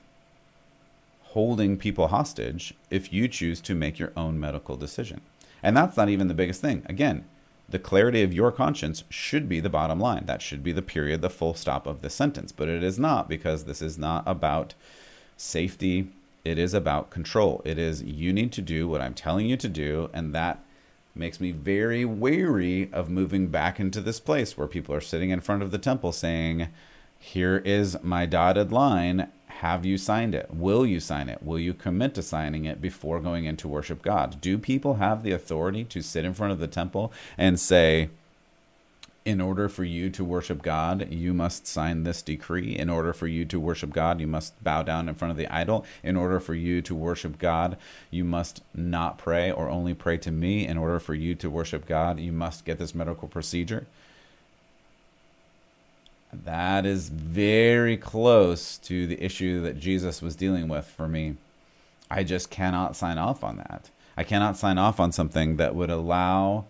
holding 1.22 1.76
people 1.76 2.08
hostage 2.08 2.74
if 2.90 3.12
you 3.12 3.28
choose 3.28 3.60
to 3.60 3.74
make 3.74 3.98
your 3.98 4.12
own 4.16 4.38
medical 4.40 4.76
decision. 4.76 5.20
And 5.62 5.76
that's 5.76 5.96
not 5.96 6.08
even 6.08 6.28
the 6.28 6.34
biggest 6.34 6.60
thing. 6.60 6.84
Again, 6.86 7.24
the 7.68 7.78
clarity 7.78 8.22
of 8.22 8.32
your 8.32 8.50
conscience 8.50 9.04
should 9.10 9.48
be 9.48 9.60
the 9.60 9.68
bottom 9.68 10.00
line. 10.00 10.24
That 10.26 10.40
should 10.40 10.62
be 10.62 10.72
the 10.72 10.82
period, 10.82 11.20
the 11.20 11.28
full 11.28 11.54
stop 11.54 11.86
of 11.86 12.00
the 12.00 12.08
sentence. 12.08 12.50
But 12.50 12.68
it 12.68 12.82
is 12.82 12.98
not 12.98 13.28
because 13.28 13.64
this 13.64 13.82
is 13.82 13.98
not 13.98 14.22
about 14.26 14.74
safety. 15.36 16.08
It 16.44 16.58
is 16.58 16.72
about 16.72 17.10
control. 17.10 17.60
It 17.64 17.78
is 17.78 18.02
you 18.02 18.32
need 18.32 18.52
to 18.52 18.62
do 18.62 18.88
what 18.88 19.02
I'm 19.02 19.14
telling 19.14 19.46
you 19.46 19.56
to 19.58 19.68
do. 19.68 20.08
And 20.14 20.34
that 20.34 20.64
makes 21.14 21.40
me 21.40 21.50
very 21.52 22.04
wary 22.04 22.88
of 22.92 23.10
moving 23.10 23.48
back 23.48 23.78
into 23.78 24.00
this 24.00 24.20
place 24.20 24.56
where 24.56 24.68
people 24.68 24.94
are 24.94 25.00
sitting 25.00 25.30
in 25.30 25.40
front 25.40 25.62
of 25.62 25.70
the 25.70 25.78
temple 25.78 26.12
saying, 26.12 26.68
Here 27.18 27.58
is 27.58 28.02
my 28.02 28.24
dotted 28.24 28.72
line 28.72 29.28
have 29.60 29.84
you 29.84 29.98
signed 29.98 30.36
it? 30.36 30.48
Will 30.52 30.86
you 30.86 31.00
sign 31.00 31.28
it? 31.28 31.42
Will 31.42 31.58
you 31.58 31.74
commit 31.74 32.14
to 32.14 32.22
signing 32.22 32.64
it 32.64 32.80
before 32.80 33.18
going 33.18 33.44
in 33.44 33.56
to 33.56 33.66
worship 33.66 34.02
God? 34.02 34.40
Do 34.40 34.56
people 34.56 34.94
have 34.94 35.24
the 35.24 35.32
authority 35.32 35.82
to 35.82 36.00
sit 36.00 36.24
in 36.24 36.32
front 36.32 36.52
of 36.52 36.60
the 36.60 36.68
temple 36.68 37.12
and 37.36 37.58
say, 37.58 38.10
in 39.24 39.40
order 39.40 39.68
for 39.68 39.82
you 39.82 40.10
to 40.10 40.24
worship 40.24 40.62
God, 40.62 41.12
you 41.12 41.34
must 41.34 41.66
sign 41.66 42.04
this 42.04 42.22
decree. 42.22 42.78
In 42.78 42.88
order 42.88 43.12
for 43.12 43.26
you 43.26 43.44
to 43.46 43.58
worship 43.58 43.92
God, 43.92 44.20
you 44.20 44.28
must 44.28 44.62
bow 44.62 44.84
down 44.84 45.08
in 45.08 45.16
front 45.16 45.32
of 45.32 45.36
the 45.36 45.52
idol. 45.52 45.84
In 46.04 46.16
order 46.16 46.38
for 46.38 46.54
you 46.54 46.80
to 46.82 46.94
worship 46.94 47.38
God, 47.38 47.76
you 48.12 48.24
must 48.24 48.62
not 48.72 49.18
pray 49.18 49.50
or 49.50 49.68
only 49.68 49.92
pray 49.92 50.18
to 50.18 50.30
me. 50.30 50.68
In 50.68 50.78
order 50.78 51.00
for 51.00 51.14
you 51.14 51.34
to 51.34 51.50
worship 51.50 51.84
God, 51.84 52.20
you 52.20 52.30
must 52.30 52.64
get 52.64 52.78
this 52.78 52.94
medical 52.94 53.26
procedure. 53.26 53.86
That 56.32 56.84
is 56.84 57.08
very 57.08 57.96
close 57.96 58.78
to 58.78 59.06
the 59.06 59.22
issue 59.22 59.62
that 59.62 59.78
Jesus 59.78 60.20
was 60.20 60.36
dealing 60.36 60.68
with 60.68 60.86
for 60.86 61.08
me. 61.08 61.36
I 62.10 62.22
just 62.22 62.50
cannot 62.50 62.96
sign 62.96 63.18
off 63.18 63.42
on 63.42 63.56
that. 63.56 63.90
I 64.16 64.24
cannot 64.24 64.56
sign 64.56 64.78
off 64.78 64.98
on 65.00 65.12
something 65.12 65.56
that 65.56 65.74
would 65.74 65.90
allow 65.90 66.64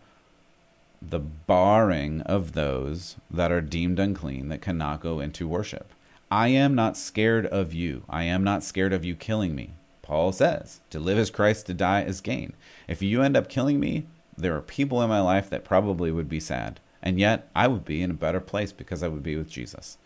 the 1.00 1.18
barring 1.18 2.20
of 2.22 2.52
those 2.52 3.16
that 3.30 3.52
are 3.52 3.60
deemed 3.60 3.98
unclean 3.98 4.48
that 4.48 4.60
cannot 4.60 5.00
go 5.00 5.20
into 5.20 5.48
worship. 5.48 5.92
I 6.30 6.48
am 6.48 6.74
not 6.74 6.96
scared 6.96 7.46
of 7.46 7.72
you. 7.72 8.02
I 8.08 8.24
am 8.24 8.44
not 8.44 8.62
scared 8.62 8.92
of 8.92 9.04
you 9.04 9.14
killing 9.14 9.54
me. 9.54 9.70
Paul 10.02 10.32
says, 10.32 10.80
to 10.90 10.98
live 10.98 11.18
as 11.18 11.30
Christ, 11.30 11.66
to 11.66 11.74
die 11.74 12.02
is 12.02 12.20
gain. 12.20 12.52
If 12.86 13.02
you 13.02 13.22
end 13.22 13.36
up 13.36 13.48
killing 13.48 13.78
me, 13.80 14.06
there 14.36 14.56
are 14.56 14.60
people 14.60 15.02
in 15.02 15.08
my 15.08 15.20
life 15.20 15.50
that 15.50 15.64
probably 15.64 16.10
would 16.10 16.28
be 16.28 16.40
sad. 16.40 16.80
And 17.02 17.18
yet, 17.18 17.48
I 17.54 17.68
would 17.68 17.84
be 17.84 18.02
in 18.02 18.10
a 18.10 18.14
better 18.14 18.40
place 18.40 18.72
because 18.72 19.02
I 19.02 19.08
would 19.08 19.22
be 19.22 19.36
with 19.36 19.48
Jesus. 19.48 19.98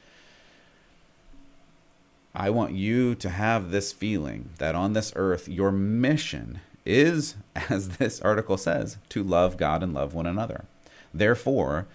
I 2.35 2.51
want 2.51 2.73
you 2.73 3.15
to 3.17 3.29
have 3.29 3.71
this 3.71 3.93
feeling 3.93 4.51
that 4.59 4.75
on 4.75 4.93
this 4.93 5.13
earth, 5.17 5.49
your 5.49 5.71
mission 5.71 6.61
is, 6.85 7.37
as 7.71 7.97
this 7.99 8.21
article 8.21 8.57
says, 8.57 8.99
to 9.11 9.23
love 9.23 9.57
God 9.57 9.83
and 9.83 9.93
love 9.93 10.15
one 10.15 10.27
another. 10.27 10.65
Therefore, 11.13 11.87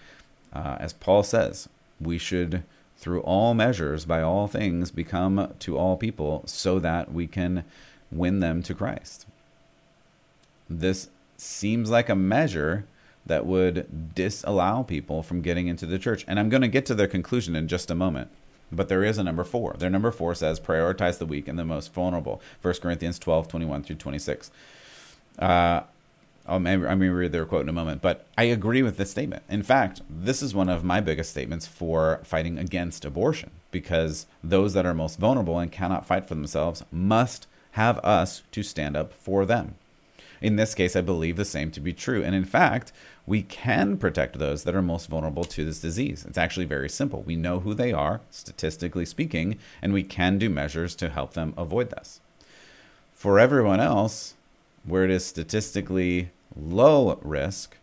uh, 0.52 0.76
as 0.78 0.92
Paul 0.92 1.22
says, 1.22 1.68
we 2.00 2.18
should, 2.18 2.62
through 2.96 3.20
all 3.20 3.54
measures, 3.54 4.04
by 4.04 4.22
all 4.22 4.46
things, 4.46 4.90
become 4.90 5.54
to 5.58 5.76
all 5.76 5.96
people 5.96 6.42
so 6.46 6.78
that 6.78 7.12
we 7.12 7.26
can 7.26 7.64
win 8.10 8.40
them 8.40 8.62
to 8.62 8.74
Christ. 8.74 9.26
This 10.70 11.08
seems 11.36 11.90
like 11.90 12.08
a 12.08 12.14
measure 12.14 12.84
that 13.28 13.46
would 13.46 14.14
disallow 14.14 14.82
people 14.82 15.22
from 15.22 15.40
getting 15.40 15.68
into 15.68 15.86
the 15.86 15.98
church. 15.98 16.24
And 16.26 16.40
I'm 16.40 16.48
going 16.48 16.62
to 16.62 16.68
get 16.68 16.84
to 16.86 16.94
their 16.94 17.06
conclusion 17.06 17.54
in 17.54 17.68
just 17.68 17.90
a 17.90 17.94
moment. 17.94 18.30
But 18.70 18.88
there 18.88 19.04
is 19.04 19.16
a 19.16 19.24
number 19.24 19.44
four. 19.44 19.76
Their 19.78 19.88
number 19.88 20.10
four 20.10 20.34
says 20.34 20.60
prioritize 20.60 21.18
the 21.18 21.26
weak 21.26 21.48
and 21.48 21.58
the 21.58 21.64
most 21.64 21.94
vulnerable. 21.94 22.42
1 22.60 22.74
Corinthians 22.74 23.18
12, 23.18 23.48
21 23.48 23.82
through 23.82 23.96
26. 23.96 24.50
Uh, 25.38 25.82
I'll 26.46 26.58
maybe, 26.58 26.86
I'm 26.86 26.98
going 26.98 27.10
to 27.10 27.14
read 27.14 27.32
their 27.32 27.44
quote 27.44 27.62
in 27.62 27.68
a 27.68 27.74
moment, 27.74 28.00
but 28.00 28.26
I 28.36 28.44
agree 28.44 28.82
with 28.82 28.96
this 28.96 29.10
statement. 29.10 29.42
In 29.50 29.62
fact, 29.62 30.00
this 30.08 30.42
is 30.42 30.54
one 30.54 30.70
of 30.70 30.82
my 30.82 31.00
biggest 31.00 31.30
statements 31.30 31.66
for 31.66 32.20
fighting 32.24 32.58
against 32.58 33.04
abortion 33.04 33.50
because 33.70 34.26
those 34.42 34.72
that 34.72 34.86
are 34.86 34.94
most 34.94 35.18
vulnerable 35.18 35.58
and 35.58 35.70
cannot 35.70 36.06
fight 36.06 36.26
for 36.26 36.34
themselves 36.34 36.82
must 36.90 37.46
have 37.72 37.98
us 37.98 38.42
to 38.52 38.62
stand 38.62 38.96
up 38.96 39.12
for 39.12 39.44
them. 39.44 39.74
In 40.40 40.56
this 40.56 40.74
case, 40.74 40.94
I 40.96 41.00
believe 41.00 41.36
the 41.36 41.44
same 41.44 41.70
to 41.72 41.80
be 41.80 41.92
true. 41.92 42.22
And 42.22 42.34
in 42.34 42.44
fact, 42.44 42.92
we 43.26 43.42
can 43.42 43.96
protect 43.96 44.38
those 44.38 44.64
that 44.64 44.74
are 44.74 44.82
most 44.82 45.08
vulnerable 45.08 45.44
to 45.44 45.64
this 45.64 45.80
disease. 45.80 46.24
It's 46.26 46.38
actually 46.38 46.66
very 46.66 46.88
simple. 46.88 47.22
We 47.22 47.36
know 47.36 47.60
who 47.60 47.74
they 47.74 47.92
are, 47.92 48.20
statistically 48.30 49.04
speaking, 49.04 49.58
and 49.82 49.92
we 49.92 50.02
can 50.02 50.38
do 50.38 50.48
measures 50.48 50.94
to 50.96 51.10
help 51.10 51.34
them 51.34 51.54
avoid 51.56 51.90
this. 51.90 52.20
For 53.12 53.38
everyone 53.38 53.80
else, 53.80 54.34
where 54.84 55.04
it 55.04 55.10
is 55.10 55.26
statistically 55.26 56.30
low 56.56 57.18
risk, 57.22 57.76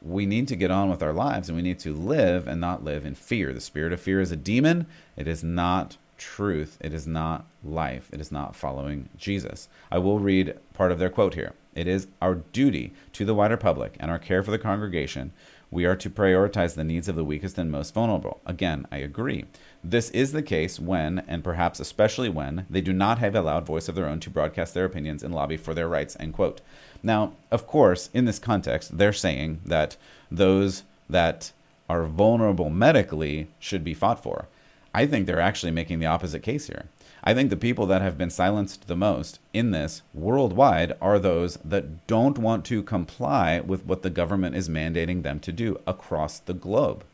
we 0.00 0.26
need 0.26 0.48
to 0.48 0.56
get 0.56 0.70
on 0.70 0.90
with 0.90 1.02
our 1.02 1.12
lives 1.12 1.48
and 1.48 1.56
we 1.56 1.62
need 1.62 1.78
to 1.80 1.92
live 1.92 2.48
and 2.48 2.60
not 2.60 2.82
live 2.82 3.04
in 3.04 3.14
fear. 3.14 3.52
The 3.52 3.60
spirit 3.60 3.92
of 3.92 4.00
fear 4.00 4.20
is 4.20 4.32
a 4.32 4.36
demon, 4.36 4.86
it 5.16 5.28
is 5.28 5.44
not 5.44 5.96
truth, 6.22 6.78
it 6.80 6.94
is 6.94 7.06
not 7.06 7.46
life, 7.64 8.08
it 8.12 8.20
is 8.20 8.30
not 8.30 8.54
following 8.54 9.08
Jesus. 9.18 9.68
I 9.90 9.98
will 9.98 10.20
read 10.20 10.56
part 10.72 10.92
of 10.92 10.98
their 10.98 11.10
quote 11.10 11.34
here. 11.34 11.52
It 11.74 11.88
is 11.88 12.06
our 12.20 12.36
duty 12.36 12.92
to 13.14 13.24
the 13.24 13.34
wider 13.34 13.56
public 13.56 13.96
and 13.98 14.10
our 14.10 14.18
care 14.18 14.42
for 14.42 14.52
the 14.52 14.58
congregation. 14.58 15.32
We 15.70 15.84
are 15.84 15.96
to 15.96 16.10
prioritize 16.10 16.74
the 16.74 16.84
needs 16.84 17.08
of 17.08 17.16
the 17.16 17.24
weakest 17.24 17.58
and 17.58 17.72
most 17.72 17.92
vulnerable. 17.94 18.40
Again, 18.46 18.86
I 18.92 18.98
agree. 18.98 19.46
This 19.82 20.10
is 20.10 20.32
the 20.32 20.42
case 20.42 20.78
when, 20.78 21.24
and 21.26 21.42
perhaps 21.42 21.80
especially 21.80 22.28
when, 22.28 22.66
they 22.70 22.82
do 22.82 22.92
not 22.92 23.18
have 23.18 23.34
a 23.34 23.40
loud 23.40 23.66
voice 23.66 23.88
of 23.88 23.94
their 23.94 24.06
own 24.06 24.20
to 24.20 24.30
broadcast 24.30 24.74
their 24.74 24.84
opinions 24.84 25.22
and 25.22 25.34
lobby 25.34 25.56
for 25.56 25.74
their 25.74 25.88
rights. 25.88 26.16
End 26.20 26.34
quote. 26.34 26.60
Now, 27.02 27.32
of 27.50 27.66
course, 27.66 28.10
in 28.14 28.26
this 28.26 28.38
context, 28.38 28.96
they're 28.96 29.12
saying 29.12 29.62
that 29.64 29.96
those 30.30 30.84
that 31.10 31.52
are 31.88 32.04
vulnerable 32.04 32.70
medically 32.70 33.48
should 33.58 33.82
be 33.82 33.94
fought 33.94 34.22
for. 34.22 34.46
I 34.94 35.06
think 35.06 35.26
they're 35.26 35.40
actually 35.40 35.72
making 35.72 35.98
the 35.98 36.06
opposite 36.06 36.42
case 36.42 36.66
here. 36.66 36.86
I 37.24 37.34
think 37.34 37.50
the 37.50 37.56
people 37.56 37.86
that 37.86 38.02
have 38.02 38.18
been 38.18 38.30
silenced 38.30 38.88
the 38.88 38.96
most 38.96 39.38
in 39.52 39.70
this 39.70 40.02
worldwide 40.12 40.94
are 41.00 41.18
those 41.18 41.56
that 41.64 42.06
don't 42.06 42.36
want 42.36 42.64
to 42.66 42.82
comply 42.82 43.60
with 43.60 43.86
what 43.86 44.02
the 44.02 44.10
government 44.10 44.56
is 44.56 44.68
mandating 44.68 45.22
them 45.22 45.38
to 45.40 45.52
do 45.52 45.80
across 45.86 46.40
the 46.40 46.54
globe. 46.54 47.04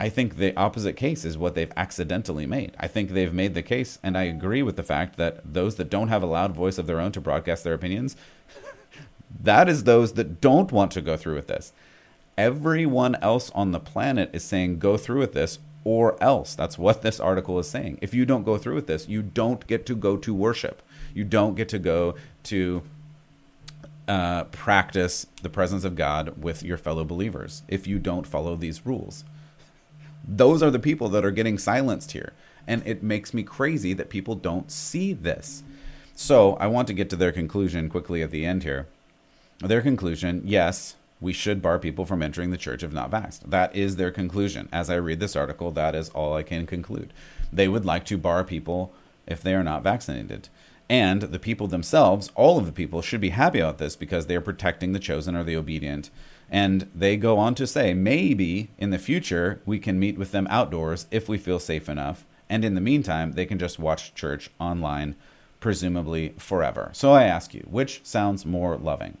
I 0.00 0.08
think 0.08 0.36
the 0.36 0.56
opposite 0.56 0.94
case 0.94 1.24
is 1.24 1.38
what 1.38 1.54
they've 1.54 1.72
accidentally 1.76 2.46
made. 2.46 2.76
I 2.78 2.86
think 2.86 3.10
they've 3.10 3.32
made 3.32 3.54
the 3.54 3.62
case, 3.62 3.98
and 4.02 4.16
I 4.16 4.24
agree 4.24 4.62
with 4.62 4.76
the 4.76 4.82
fact 4.82 5.16
that 5.16 5.54
those 5.54 5.76
that 5.76 5.90
don't 5.90 6.08
have 6.08 6.22
a 6.22 6.26
loud 6.26 6.54
voice 6.54 6.78
of 6.78 6.86
their 6.86 7.00
own 7.00 7.12
to 7.12 7.20
broadcast 7.20 7.64
their 7.64 7.74
opinions, 7.74 8.16
that 9.42 9.68
is 9.68 9.84
those 9.84 10.12
that 10.12 10.40
don't 10.40 10.70
want 10.70 10.92
to 10.92 11.00
go 11.00 11.16
through 11.16 11.34
with 11.34 11.48
this. 11.48 11.72
Everyone 12.36 13.16
else 13.16 13.50
on 13.50 13.72
the 13.72 13.80
planet 13.80 14.30
is 14.32 14.44
saying, 14.44 14.78
go 14.78 14.96
through 14.96 15.18
with 15.18 15.32
this, 15.32 15.58
or 15.88 16.22
else. 16.22 16.54
That's 16.54 16.76
what 16.76 17.00
this 17.00 17.18
article 17.18 17.58
is 17.58 17.70
saying. 17.70 17.98
If 18.02 18.12
you 18.12 18.26
don't 18.26 18.42
go 18.42 18.58
through 18.58 18.74
with 18.74 18.86
this, 18.86 19.08
you 19.08 19.22
don't 19.22 19.66
get 19.66 19.86
to 19.86 19.94
go 19.94 20.18
to 20.18 20.34
worship. 20.34 20.82
You 21.14 21.24
don't 21.24 21.54
get 21.54 21.70
to 21.70 21.78
go 21.78 22.14
to 22.42 22.82
uh, 24.06 24.44
practice 24.44 25.26
the 25.40 25.48
presence 25.48 25.84
of 25.84 25.96
God 25.96 26.42
with 26.42 26.62
your 26.62 26.76
fellow 26.76 27.04
believers 27.04 27.62
if 27.68 27.86
you 27.86 27.98
don't 27.98 28.26
follow 28.26 28.54
these 28.54 28.84
rules. 28.84 29.24
Those 30.26 30.62
are 30.62 30.70
the 30.70 30.78
people 30.78 31.08
that 31.08 31.24
are 31.24 31.30
getting 31.30 31.56
silenced 31.56 32.12
here. 32.12 32.34
And 32.66 32.86
it 32.86 33.02
makes 33.02 33.32
me 33.32 33.42
crazy 33.42 33.94
that 33.94 34.10
people 34.10 34.34
don't 34.34 34.70
see 34.70 35.14
this. 35.14 35.62
So 36.14 36.56
I 36.56 36.66
want 36.66 36.86
to 36.88 36.94
get 36.94 37.08
to 37.10 37.16
their 37.16 37.32
conclusion 37.32 37.88
quickly 37.88 38.22
at 38.22 38.30
the 38.30 38.44
end 38.44 38.62
here. 38.62 38.88
Their 39.60 39.80
conclusion 39.80 40.42
yes, 40.44 40.96
we 41.20 41.32
should 41.32 41.62
bar 41.62 41.78
people 41.78 42.04
from 42.04 42.22
entering 42.22 42.50
the 42.50 42.56
church 42.56 42.82
if 42.82 42.92
not 42.92 43.10
vaxxed. 43.10 43.50
That 43.50 43.74
is 43.74 43.96
their 43.96 44.10
conclusion. 44.10 44.68
As 44.72 44.88
I 44.88 44.96
read 44.96 45.20
this 45.20 45.36
article, 45.36 45.70
that 45.72 45.94
is 45.94 46.10
all 46.10 46.34
I 46.34 46.42
can 46.42 46.66
conclude. 46.66 47.12
They 47.52 47.68
would 47.68 47.84
like 47.84 48.04
to 48.06 48.18
bar 48.18 48.44
people 48.44 48.92
if 49.26 49.42
they 49.42 49.54
are 49.54 49.64
not 49.64 49.82
vaccinated. 49.82 50.48
And 50.90 51.22
the 51.22 51.38
people 51.38 51.66
themselves, 51.66 52.30
all 52.34 52.58
of 52.58 52.66
the 52.66 52.72
people, 52.72 53.02
should 53.02 53.20
be 53.20 53.30
happy 53.30 53.58
about 53.58 53.78
this 53.78 53.94
because 53.94 54.26
they 54.26 54.36
are 54.36 54.40
protecting 54.40 54.92
the 54.92 54.98
chosen 54.98 55.36
or 55.36 55.44
the 55.44 55.56
obedient. 55.56 56.10
And 56.50 56.88
they 56.94 57.16
go 57.16 57.36
on 57.38 57.54
to 57.56 57.66
say, 57.66 57.92
maybe 57.92 58.70
in 58.78 58.90
the 58.90 58.98
future 58.98 59.60
we 59.66 59.78
can 59.78 59.98
meet 59.98 60.16
with 60.16 60.32
them 60.32 60.46
outdoors 60.48 61.06
if 61.10 61.28
we 61.28 61.36
feel 61.36 61.58
safe 61.58 61.88
enough. 61.88 62.24
And 62.48 62.64
in 62.64 62.74
the 62.74 62.80
meantime, 62.80 63.32
they 63.32 63.44
can 63.44 63.58
just 63.58 63.78
watch 63.78 64.14
church 64.14 64.50
online, 64.58 65.14
presumably 65.60 66.34
forever. 66.38 66.88
So 66.94 67.12
I 67.12 67.24
ask 67.24 67.52
you, 67.52 67.66
which 67.68 68.00
sounds 68.04 68.46
more 68.46 68.78
loving? 68.78 69.18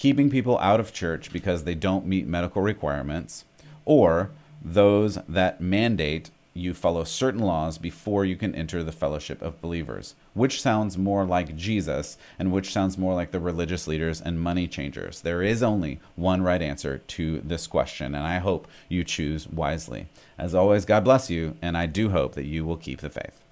Keeping 0.00 0.30
people 0.30 0.58
out 0.60 0.80
of 0.80 0.94
church 0.94 1.30
because 1.30 1.64
they 1.64 1.74
don't 1.74 2.06
meet 2.06 2.26
medical 2.26 2.62
requirements, 2.62 3.44
or 3.84 4.30
those 4.64 5.18
that 5.28 5.60
mandate 5.60 6.30
you 6.54 6.72
follow 6.72 7.04
certain 7.04 7.42
laws 7.42 7.76
before 7.76 8.24
you 8.24 8.34
can 8.34 8.54
enter 8.54 8.82
the 8.82 8.92
fellowship 8.92 9.42
of 9.42 9.60
believers. 9.60 10.14
Which 10.32 10.62
sounds 10.62 10.96
more 10.96 11.26
like 11.26 11.54
Jesus 11.54 12.16
and 12.38 12.50
which 12.50 12.72
sounds 12.72 12.96
more 12.96 13.14
like 13.14 13.30
the 13.30 13.40
religious 13.40 13.86
leaders 13.86 14.22
and 14.22 14.40
money 14.40 14.66
changers? 14.66 15.20
There 15.20 15.42
is 15.42 15.62
only 15.62 16.00
one 16.16 16.40
right 16.40 16.62
answer 16.62 16.96
to 16.98 17.40
this 17.40 17.66
question, 17.66 18.14
and 18.14 18.26
I 18.26 18.38
hope 18.38 18.66
you 18.88 19.04
choose 19.04 19.48
wisely. 19.48 20.08
As 20.38 20.54
always, 20.54 20.86
God 20.86 21.04
bless 21.04 21.28
you, 21.28 21.58
and 21.60 21.76
I 21.76 21.84
do 21.84 22.08
hope 22.08 22.34
that 22.36 22.46
you 22.46 22.64
will 22.64 22.78
keep 22.78 23.00
the 23.00 23.10
faith. 23.10 23.42